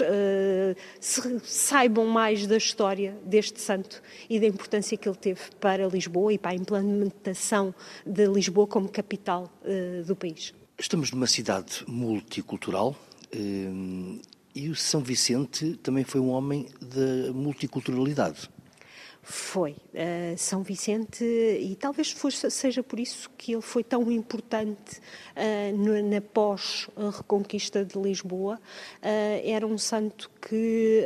saibam 1.43 2.07
mais 2.07 2.47
da 2.47 2.57
história 2.57 3.15
deste 3.23 3.61
santo 3.61 4.01
e 4.27 4.39
da 4.39 4.47
importância 4.47 4.97
que 4.97 5.07
ele 5.07 5.17
teve 5.17 5.41
para 5.59 5.85
Lisboa 5.87 6.33
e 6.33 6.37
para 6.39 6.51
a 6.51 6.55
implementação 6.55 7.75
de 8.05 8.25
Lisboa 8.25 8.65
como 8.65 8.89
capital 8.89 9.51
do 10.07 10.15
país. 10.15 10.53
Estamos 10.79 11.11
numa 11.11 11.27
cidade 11.27 11.83
multicultural 11.85 12.95
eh, 13.33 14.17
e 14.55 14.69
o 14.69 14.75
São 14.75 15.01
Vicente 15.01 15.73
também 15.83 16.05
foi 16.05 16.21
um 16.21 16.29
homem 16.29 16.67
da 16.81 17.33
multiculturalidade. 17.33 18.49
Foi. 19.21 19.73
Uh, 19.73 20.37
São 20.37 20.63
Vicente, 20.63 21.23
e 21.23 21.75
talvez 21.75 22.11
fosse, 22.11 22.49
seja 22.49 22.81
por 22.81 22.97
isso 22.97 23.29
que 23.37 23.51
ele 23.51 23.61
foi 23.61 23.83
tão 23.83 24.09
importante 24.09 25.01
uh, 25.35 26.03
na 26.09 26.21
pós-reconquista 26.21 27.83
de 27.83 27.99
Lisboa. 27.99 28.55
Uh, 28.55 29.41
era 29.43 29.67
um 29.67 29.77
santo 29.77 30.31
que 30.41 31.05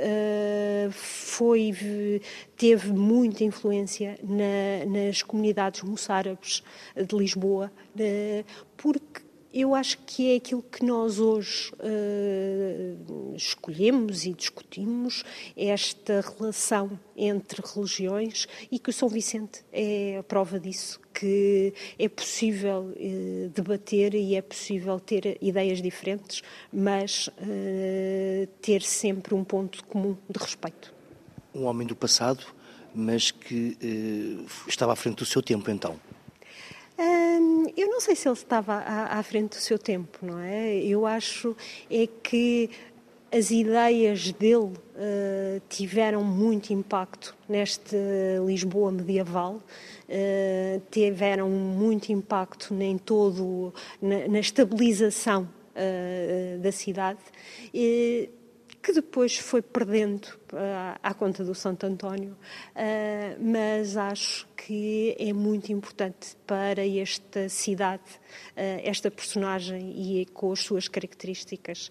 foi, 0.91 2.21
teve 2.55 2.93
muita 2.93 3.43
influência 3.43 4.19
na, 4.23 4.85
nas 4.85 5.23
comunidades 5.23 5.81
moçárabes 5.81 6.63
de 6.95 7.15
Lisboa, 7.15 7.71
porque 8.77 9.22
eu 9.53 9.75
acho 9.75 9.99
que 9.99 10.31
é 10.31 10.37
aquilo 10.37 10.63
que 10.63 10.83
nós 10.83 11.19
hoje 11.19 11.71
uh, 11.73 13.35
escolhemos 13.35 14.25
e 14.25 14.33
discutimos, 14.33 15.23
esta 15.55 16.21
relação 16.21 16.99
entre 17.15 17.61
religiões 17.63 18.47
e 18.71 18.79
que 18.79 18.89
o 18.89 18.93
São 18.93 19.07
Vicente 19.07 19.63
é 19.71 20.17
a 20.17 20.23
prova 20.23 20.59
disso, 20.59 20.99
que 21.13 21.71
é 21.99 22.09
possível 22.09 22.91
uh, 22.95 23.49
debater 23.49 24.15
e 24.15 24.35
é 24.35 24.41
possível 24.41 24.99
ter 24.99 25.37
ideias 25.39 25.81
diferentes, 25.81 26.41
mas 26.71 27.27
uh, 27.27 28.47
ter 28.59 28.81
sempre 28.81 29.35
um 29.35 29.43
ponto 29.43 29.83
comum 29.85 30.17
de 30.27 30.39
respeito. 30.39 30.91
Um 31.53 31.65
homem 31.65 31.85
do 31.85 31.95
passado, 31.95 32.43
mas 32.95 33.29
que 33.29 33.77
estava 34.67 34.93
à 34.93 34.95
frente 34.95 35.17
do 35.17 35.25
seu 35.25 35.41
tempo 35.41 35.69
então. 35.69 35.99
Hum, 36.97 37.65
eu 37.75 37.89
não 37.89 37.99
sei 37.99 38.15
se 38.15 38.27
ele 38.27 38.35
estava 38.35 38.75
à, 38.75 39.19
à, 39.19 39.23
frente 39.23 39.57
do 39.57 39.61
seu 39.61 39.79
tempo, 39.79 40.19
não 40.21 40.39
é? 40.39 40.75
Eu 40.77 41.05
acho 41.05 41.55
é 41.89 42.07
que 42.07 42.69
as 43.31 43.49
ideias 43.49 44.31
dele 44.31 44.73
uh, 44.73 45.61
tiveram 45.67 46.23
muito 46.23 46.71
impacto 46.71 47.35
nesta 47.49 47.97
Lisboa 48.45 48.91
medieval, 48.91 49.55
uh, 49.55 50.81
tiveram 50.91 51.49
muito 51.49 52.11
impacto 52.11 52.75
em 52.75 52.97
todo 52.97 53.73
na, 53.99 54.27
na 54.27 54.39
estabilização 54.39 55.49
uh, 55.75 56.59
da 56.59 56.71
cidade 56.71 57.19
que 58.83 58.91
depois 58.91 59.37
foi 59.37 59.61
perdendo 59.61 60.25
uh, 60.51 60.99
à 61.01 61.13
conta 61.13 61.41
do 61.41 61.55
Santo 61.55 61.85
António, 61.85 62.33
uh, 62.33 63.41
mas 63.41 63.95
acho 63.95 64.45
que 64.57 65.15
é 65.17 65.31
muito 65.31 65.71
importante 65.71 66.35
para 66.45 66.85
esta 66.85 67.47
cidade, 67.47 68.03
uh, 68.03 68.83
esta 68.83 69.09
personagem 69.09 70.21
e 70.21 70.25
com 70.25 70.51
as 70.51 70.59
suas 70.59 70.89
características 70.89 71.89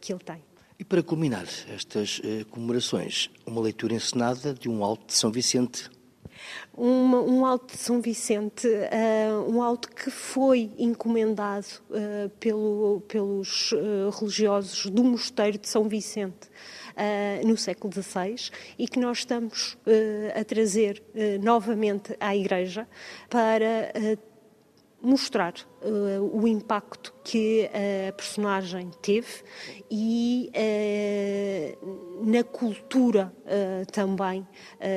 que 0.00 0.12
ele 0.12 0.22
tem. 0.24 0.42
E 0.78 0.84
para 0.84 1.02
culminar 1.02 1.46
estas 1.68 2.20
comemorações, 2.50 3.30
uma 3.46 3.60
leitura 3.60 3.94
encenada 3.94 4.54
de 4.54 4.68
um 4.68 4.82
alto 4.82 5.06
de 5.06 5.14
São 5.14 5.30
Vicente 5.30 5.90
um, 6.76 7.38
um 7.38 7.46
alto 7.46 7.76
de 7.76 7.82
São 7.82 8.00
Vicente, 8.00 8.66
uh, 8.66 9.50
um 9.50 9.62
alto 9.62 9.88
que 9.88 10.10
foi 10.10 10.70
encomendado 10.78 11.66
uh, 11.90 12.28
pelo, 12.40 13.02
pelos 13.08 13.72
uh, 13.72 14.10
religiosos 14.18 14.86
do 14.86 15.04
Mosteiro 15.04 15.58
de 15.58 15.68
São 15.68 15.88
Vicente. 15.88 16.50
no 17.46 17.56
século 17.56 17.90
XVI 17.90 18.50
e 18.78 18.86
que 18.86 18.98
nós 18.98 19.18
estamos 19.18 19.78
a 20.38 20.44
trazer 20.44 21.02
novamente 21.40 22.14
à 22.20 22.36
Igreja 22.36 22.86
para 23.30 23.90
mostrar 25.02 25.54
uh, 25.82 26.40
o 26.40 26.46
impacto 26.46 27.12
que 27.24 27.68
a 28.08 28.12
personagem 28.12 28.90
teve 29.00 29.42
e 29.90 30.50
uh, 30.54 32.24
na 32.24 32.44
cultura 32.44 33.32
uh, 33.40 33.90
também 33.90 34.46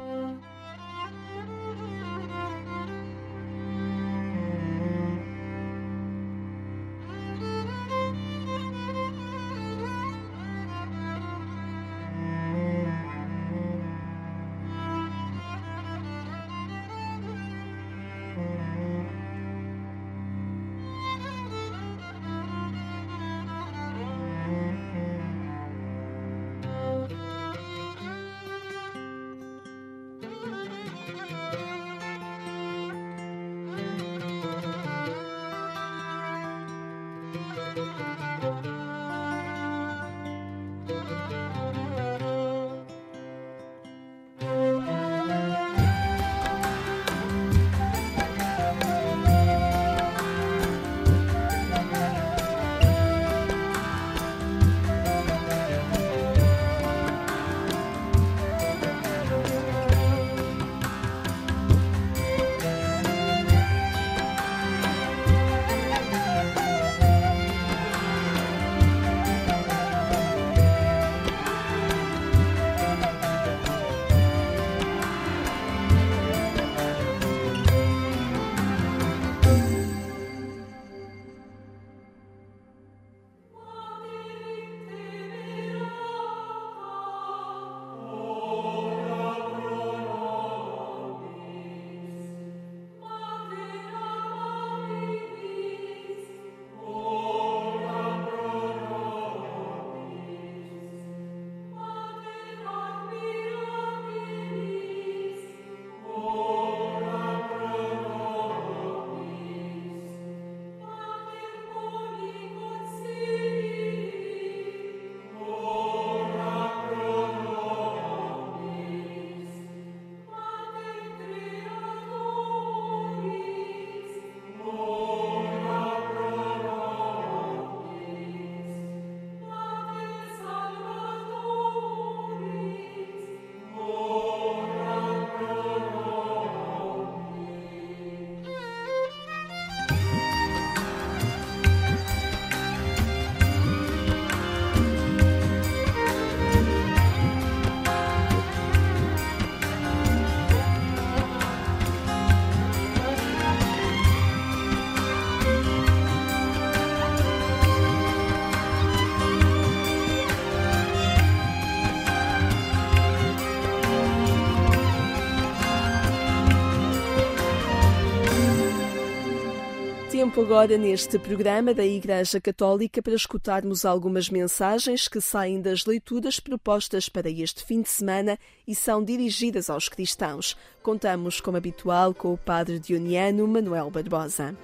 Tempo 170.30 170.42
agora 170.42 170.78
neste 170.78 171.18
programa 171.18 171.74
da 171.74 171.84
Igreja 171.84 172.40
Católica 172.40 173.02
para 173.02 173.14
escutarmos 173.14 173.84
algumas 173.84 174.30
mensagens 174.30 175.08
que 175.08 175.20
saem 175.20 175.60
das 175.60 175.84
leituras 175.84 176.38
propostas 176.38 177.08
para 177.08 177.28
este 177.28 177.64
fim 177.64 177.82
de 177.82 177.88
semana 177.88 178.38
e 178.64 178.72
são 178.72 179.02
dirigidas 179.02 179.68
aos 179.68 179.88
cristãos. 179.88 180.56
Contamos, 180.84 181.40
como 181.40 181.56
habitual, 181.56 182.14
com 182.14 182.32
o 182.32 182.38
Padre 182.38 182.78
Dioniano 182.78 183.48
Manuel 183.48 183.90
Barbosa. 183.90 184.54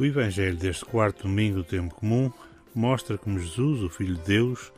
O 0.00 0.04
Evangelho 0.04 0.56
deste 0.56 0.86
quarto 0.86 1.24
domingo 1.24 1.56
do 1.56 1.64
tempo 1.64 1.94
comum 1.94 2.32
mostra 2.74 3.18
como 3.18 3.38
Jesus, 3.38 3.82
o 3.82 3.90
Filho 3.90 4.14
de 4.14 4.22
Deus, 4.22 4.72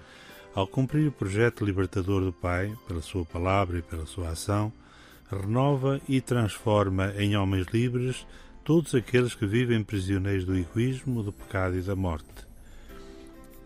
ao 0.53 0.67
cumprir 0.67 1.07
o 1.07 1.13
projeto 1.13 1.65
libertador 1.65 2.23
do 2.23 2.33
Pai, 2.33 2.73
pela 2.89 3.03
sua 3.03 3.25
palavra 3.25 3.79
e 3.79 3.83
pela 3.83 4.05
sua 4.05 4.31
ação, 4.31 4.73
renova 5.31 6.01
e 6.09 6.21
transforma 6.21 7.13
em 7.17 7.37
homens 7.37 7.67
livres 7.73 8.27
todos 8.65 8.95
aqueles 8.95 9.35
que 9.35 9.47
vivem 9.47 9.85
prisioneiros 9.85 10.45
do 10.45 10.57
egoísmo, 10.57 11.23
do 11.23 11.33
pecado 11.33 11.77
e 11.77 11.83
da 11.83 11.95
morte. 11.95 12.47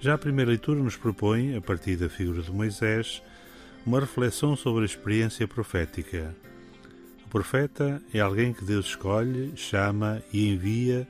Já 0.01 0.15
a 0.15 0.19
primeira 0.19 0.51
leitura 0.51 0.81
nos 0.81 0.97
propõe, 0.97 1.57
a 1.57 1.61
partir 1.61 1.97
da 1.97 2.09
figura 2.09 2.43
de 2.43 2.51
Moisés, 2.51 3.23
uma 3.87 4.01
reflexão 4.01 4.57
sobre 4.57 4.83
a 4.83 4.87
experiência 4.87 5.47
profética. 5.47 6.35
O 7.25 7.29
profeta 7.29 8.03
é 8.13 8.21
alguém 8.21 8.53
que 8.53 8.65
Deus 8.65 8.87
escolhe, 8.87 9.53
chama 9.57 10.23
e 10.33 10.49
envia 10.49 11.07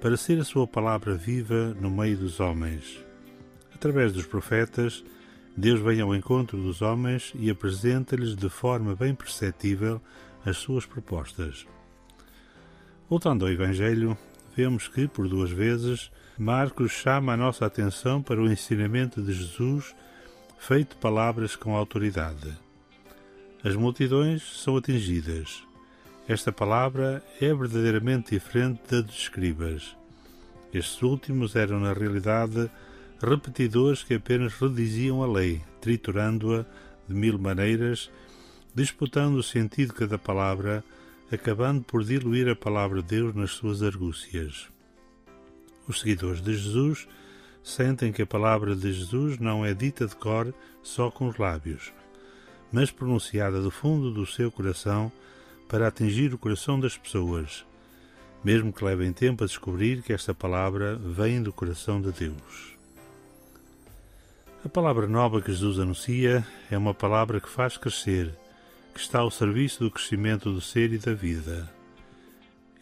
para 0.00 0.16
ser 0.16 0.40
a 0.40 0.44
sua 0.44 0.66
palavra 0.66 1.14
viva 1.14 1.76
no 1.80 1.90
meio 1.90 2.16
dos 2.16 2.40
homens. 2.40 2.98
Através 3.74 4.12
dos 4.12 4.26
profetas, 4.26 5.04
Deus 5.56 5.80
vem 5.80 6.00
ao 6.00 6.14
encontro 6.14 6.56
dos 6.56 6.80
homens 6.80 7.32
e 7.34 7.50
apresenta-lhes 7.50 8.36
de 8.36 8.48
forma 8.48 8.94
bem 8.94 9.14
perceptível 9.14 10.00
as 10.44 10.56
suas 10.56 10.86
propostas. 10.86 11.66
Voltando 13.08 13.44
ao 13.44 13.50
Evangelho, 13.50 14.16
vemos 14.56 14.88
que, 14.88 15.08
por 15.08 15.28
duas 15.28 15.50
vezes, 15.50 16.10
Marcos 16.38 16.92
chama 16.92 17.34
a 17.34 17.36
nossa 17.36 17.66
atenção 17.66 18.22
para 18.22 18.40
o 18.40 18.50
ensinamento 18.50 19.20
de 19.20 19.32
Jesus, 19.32 19.94
feito 20.58 20.96
palavras 20.96 21.56
com 21.56 21.76
autoridade. 21.76 22.56
As 23.62 23.74
multidões 23.76 24.42
são 24.62 24.76
atingidas. 24.76 25.62
Esta 26.26 26.52
palavra 26.52 27.22
é 27.40 27.52
verdadeiramente 27.52 28.30
diferente 28.30 28.80
da 28.90 29.00
dos 29.00 29.16
escribas. 29.16 29.96
Estes 30.72 31.02
últimos 31.02 31.56
eram, 31.56 31.80
na 31.80 31.92
realidade, 31.92 32.70
repetidores 33.20 34.02
que 34.02 34.14
apenas 34.14 34.54
rediziam 34.54 35.22
a 35.22 35.26
lei, 35.26 35.60
triturando-a 35.80 36.64
de 37.06 37.14
mil 37.14 37.38
maneiras, 37.38 38.10
disputando 38.74 39.36
o 39.36 39.42
sentido 39.42 39.92
de 39.92 39.98
cada 39.98 40.18
palavra, 40.18 40.82
acabando 41.30 41.82
por 41.82 42.02
diluir 42.02 42.48
a 42.48 42.56
palavra 42.56 43.02
de 43.02 43.08
Deus 43.08 43.34
nas 43.34 43.50
suas 43.50 43.82
argúcias. 43.82 44.68
Os 45.86 46.00
seguidores 46.00 46.40
de 46.40 46.56
Jesus 46.56 47.06
sentem 47.62 48.12
que 48.12 48.22
a 48.22 48.26
palavra 48.26 48.74
de 48.74 48.92
Jesus 48.92 49.38
não 49.38 49.64
é 49.64 49.74
dita 49.74 50.06
de 50.06 50.16
cor 50.16 50.54
só 50.82 51.10
com 51.10 51.28
os 51.28 51.36
lábios, 51.36 51.92
mas 52.72 52.90
pronunciada 52.90 53.60
do 53.60 53.70
fundo 53.70 54.10
do 54.10 54.24
seu 54.24 54.50
coração 54.50 55.12
para 55.68 55.88
atingir 55.88 56.32
o 56.32 56.38
coração 56.38 56.80
das 56.80 56.96
pessoas, 56.96 57.66
mesmo 58.42 58.72
que 58.72 58.84
levem 58.84 59.12
tempo 59.12 59.44
a 59.44 59.46
descobrir 59.46 60.02
que 60.02 60.12
esta 60.12 60.34
palavra 60.34 60.96
vem 60.96 61.42
do 61.42 61.52
coração 61.52 62.00
de 62.00 62.10
Deus. 62.12 62.79
A 64.62 64.68
palavra 64.68 65.06
nova 65.06 65.40
que 65.40 65.50
Jesus 65.50 65.78
anuncia 65.78 66.46
é 66.70 66.76
uma 66.76 66.92
palavra 66.92 67.40
que 67.40 67.48
faz 67.48 67.78
crescer, 67.78 68.30
que 68.92 69.00
está 69.00 69.20
ao 69.20 69.30
serviço 69.30 69.82
do 69.82 69.90
crescimento 69.90 70.52
do 70.52 70.60
ser 70.60 70.92
e 70.92 70.98
da 70.98 71.14
vida. 71.14 71.66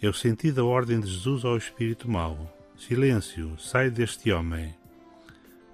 É 0.03 0.09
o 0.09 0.13
sentido 0.13 0.57
da 0.57 0.65
ordem 0.65 0.99
de 0.99 1.07
Jesus 1.07 1.45
ao 1.45 1.57
espírito 1.57 2.11
mau. 2.11 2.53
Silêncio, 2.77 3.57
sai 3.61 3.91
deste 3.91 4.33
homem. 4.33 4.75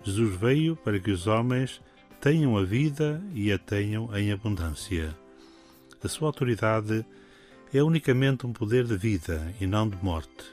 Jesus 0.02 0.36
veio 0.36 0.76
para 0.76 1.00
que 1.00 1.11
os 1.11 1.26
homens 1.26 1.80
tenham 2.20 2.55
a 2.59 2.64
vida 2.64 3.22
e 3.32 3.50
a 3.50 3.57
tenham 3.57 4.14
em 4.14 4.30
abundância. 4.30 5.16
A 6.02 6.09
sua 6.09 6.28
autoridade 6.28 7.02
é 7.72 7.82
unicamente 7.82 8.46
um 8.46 8.52
poder 8.52 8.84
de 8.84 8.96
vida 8.98 9.55
e 9.59 9.66
não 9.66 9.88
de 9.88 9.96
morte. 10.05 10.44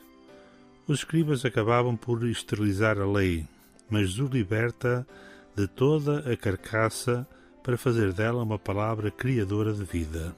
Os 0.87 0.99
escribas 0.99 1.43
acabavam 1.43 1.97
por 1.97 2.25
esterilizar 2.25 2.97
a 2.97 3.05
lei, 3.05 3.45
mas 3.89 4.11
Jesus 4.11 4.31
liberta 4.31 5.05
de 5.55 5.67
toda 5.67 6.31
a 6.31 6.37
carcaça 6.37 7.27
para 7.63 7.77
fazer 7.77 8.13
dela 8.13 8.43
uma 8.43 8.57
palavra 8.57 9.11
criadora 9.11 9.73
de 9.73 9.83
vida. 9.83 10.35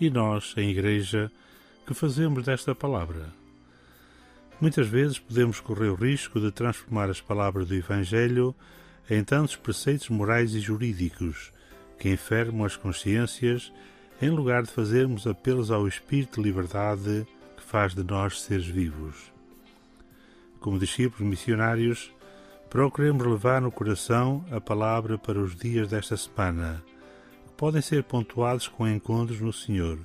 E 0.00 0.10
nós, 0.10 0.54
em 0.56 0.70
Igreja, 0.70 1.30
que 1.86 1.94
fazemos 1.94 2.44
desta 2.44 2.74
palavra? 2.74 3.32
Muitas 4.60 4.88
vezes 4.88 5.18
podemos 5.18 5.60
correr 5.60 5.88
o 5.88 5.94
risco 5.94 6.40
de 6.40 6.50
transformar 6.50 7.10
as 7.10 7.20
palavras 7.20 7.68
do 7.68 7.74
Evangelho 7.74 8.54
em 9.10 9.22
tantos 9.22 9.56
preceitos 9.56 10.08
morais 10.08 10.54
e 10.54 10.60
jurídicos 10.60 11.52
que 11.98 12.10
enfermam 12.10 12.64
as 12.64 12.76
consciências 12.76 13.72
em 14.20 14.30
lugar 14.30 14.62
de 14.62 14.70
fazermos 14.70 15.26
apelos 15.26 15.70
ao 15.70 15.86
espírito 15.86 16.40
de 16.40 16.48
liberdade 16.48 17.26
que 17.56 17.62
faz 17.62 17.94
de 17.94 18.02
nós 18.02 18.40
seres 18.40 18.66
vivos. 18.66 19.32
Como 20.60 20.78
discípulos 20.78 21.28
missionários, 21.28 22.10
Procuremos 22.74 23.24
levar 23.24 23.62
no 23.62 23.70
coração 23.70 24.44
a 24.50 24.60
palavra 24.60 25.16
para 25.16 25.38
os 25.38 25.54
dias 25.54 25.90
desta 25.90 26.16
semana, 26.16 26.82
que 27.46 27.52
podem 27.52 27.80
ser 27.80 28.02
pontuados 28.02 28.66
com 28.66 28.88
encontros 28.88 29.40
no 29.40 29.52
Senhor. 29.52 29.96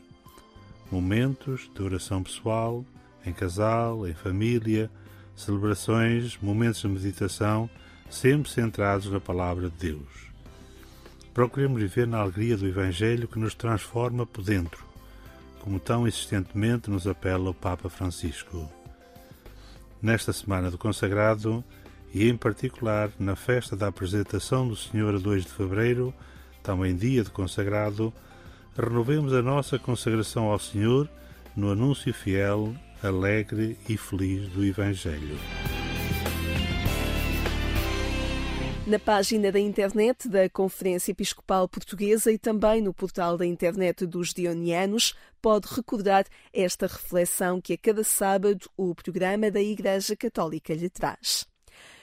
Momentos 0.91 1.67
de 1.73 1.81
oração 1.81 2.21
pessoal, 2.21 2.85
em 3.25 3.33
casal, 3.33 4.07
em 4.07 4.13
família, 4.13 4.87
celebrações, 5.35 6.37
momentos 6.39 6.81
de 6.81 6.87
meditação, 6.89 7.67
sempre 8.07 8.51
centrados 8.51 9.11
na 9.11 9.19
palavra 9.19 9.67
de 9.71 9.87
Deus. 9.89 10.27
Procuremos 11.33 11.81
viver 11.81 12.05
na 12.05 12.19
alegria 12.19 12.55
do 12.55 12.67
Evangelho 12.67 13.27
que 13.27 13.39
nos 13.39 13.55
transforma 13.55 14.27
por 14.27 14.43
dentro, 14.43 14.85
como 15.61 15.79
tão 15.79 16.07
insistentemente 16.07 16.91
nos 16.91 17.07
apela 17.07 17.49
o 17.49 17.53
Papa 17.53 17.89
Francisco. 17.89 18.71
Nesta 19.99 20.31
semana 20.31 20.69
do 20.69 20.77
consagrado, 20.77 21.63
e, 22.13 22.27
em 22.27 22.35
particular, 22.35 23.11
na 23.19 23.35
festa 23.35 23.75
da 23.75 23.87
apresentação 23.87 24.67
do 24.67 24.75
Senhor 24.75 25.15
a 25.15 25.19
2 25.19 25.45
de 25.45 25.51
fevereiro, 25.51 26.13
também 26.63 26.95
dia 26.95 27.23
de 27.23 27.29
consagrado, 27.29 28.13
renovemos 28.75 29.33
a 29.33 29.41
nossa 29.41 29.77
consagração 29.77 30.45
ao 30.45 30.59
Senhor 30.59 31.09
no 31.55 31.71
anúncio 31.71 32.13
fiel, 32.13 32.75
alegre 33.03 33.77
e 33.87 33.97
feliz 33.97 34.47
do 34.49 34.63
Evangelho. 34.63 35.37
Na 38.87 38.97
página 38.97 39.51
da 39.51 39.59
internet 39.59 40.27
da 40.27 40.49
Conferência 40.49 41.11
Episcopal 41.11 41.69
Portuguesa 41.69 42.31
e 42.31 42.39
também 42.39 42.81
no 42.81 42.91
portal 42.91 43.37
da 43.37 43.45
internet 43.45 44.05
dos 44.05 44.33
Dionianos, 44.33 45.13
pode 45.39 45.67
recordar 45.71 46.25
esta 46.51 46.87
reflexão 46.87 47.61
que 47.61 47.73
a 47.73 47.77
cada 47.77 48.03
sábado 48.03 48.67
o 48.75 48.95
programa 48.95 49.51
da 49.51 49.61
Igreja 49.61 50.15
Católica 50.15 50.73
lhe 50.73 50.89
traz. 50.89 51.48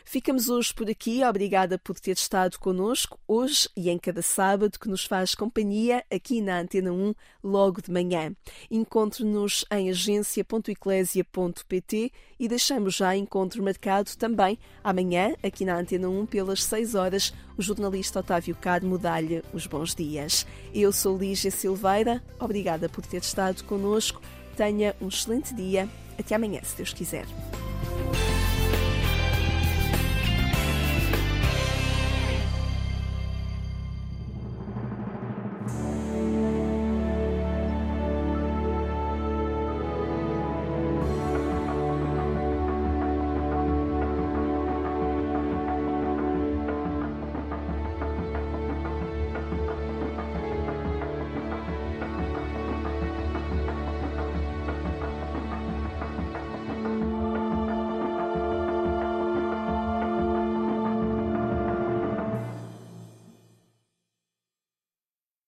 Ficamos 0.09 0.49
hoje 0.49 0.73
por 0.73 0.89
aqui. 0.89 1.25
Obrigada 1.25 1.77
por 1.77 1.99
ter 1.99 2.13
estado 2.13 2.61
connosco 2.61 3.19
hoje 3.27 3.69
e 3.77 3.91
em 3.91 3.99
cada 3.99 4.23
sábado 4.23 4.79
que 4.79 4.89
nos 4.89 5.05
faz 5.05 5.35
companhia 5.35 6.05
aqui 6.09 6.41
na 6.41 6.61
Antena 6.61 6.93
1, 6.93 7.13
logo 7.43 7.83
de 7.83 7.91
manhã. 7.91 8.33
Encontre-nos 8.71 9.65
em 9.69 9.91
agência.eclésia.pt 9.91 12.13
e 12.39 12.47
deixamos 12.47 12.95
já 12.95 13.17
encontro 13.17 13.65
marcado 13.65 14.17
também 14.17 14.61
amanhã, 14.85 15.35
aqui 15.43 15.65
na 15.65 15.77
Antena 15.77 16.09
1, 16.09 16.27
pelas 16.27 16.63
6 16.63 16.95
horas. 16.95 17.35
O 17.59 17.63
jornalista 17.63 18.21
Otávio 18.21 18.55
Carmo 18.55 18.99
dá-lhe 18.99 19.43
os 19.53 19.67
bons 19.67 19.93
dias. 19.93 20.47
Eu 20.73 20.93
sou 20.93 21.19
Lígia 21.19 21.51
Silveira. 21.51 22.23
Obrigada 22.39 22.89
por 22.89 23.05
ter 23.05 23.23
estado 23.23 23.65
connosco. 23.65 24.23
Tenha 24.57 24.95
um 25.01 25.09
excelente 25.09 25.53
dia. 25.53 25.89
Até 26.17 26.37
amanhã, 26.37 26.61
se 26.63 26.77
Deus 26.77 26.93
quiser. 26.93 27.27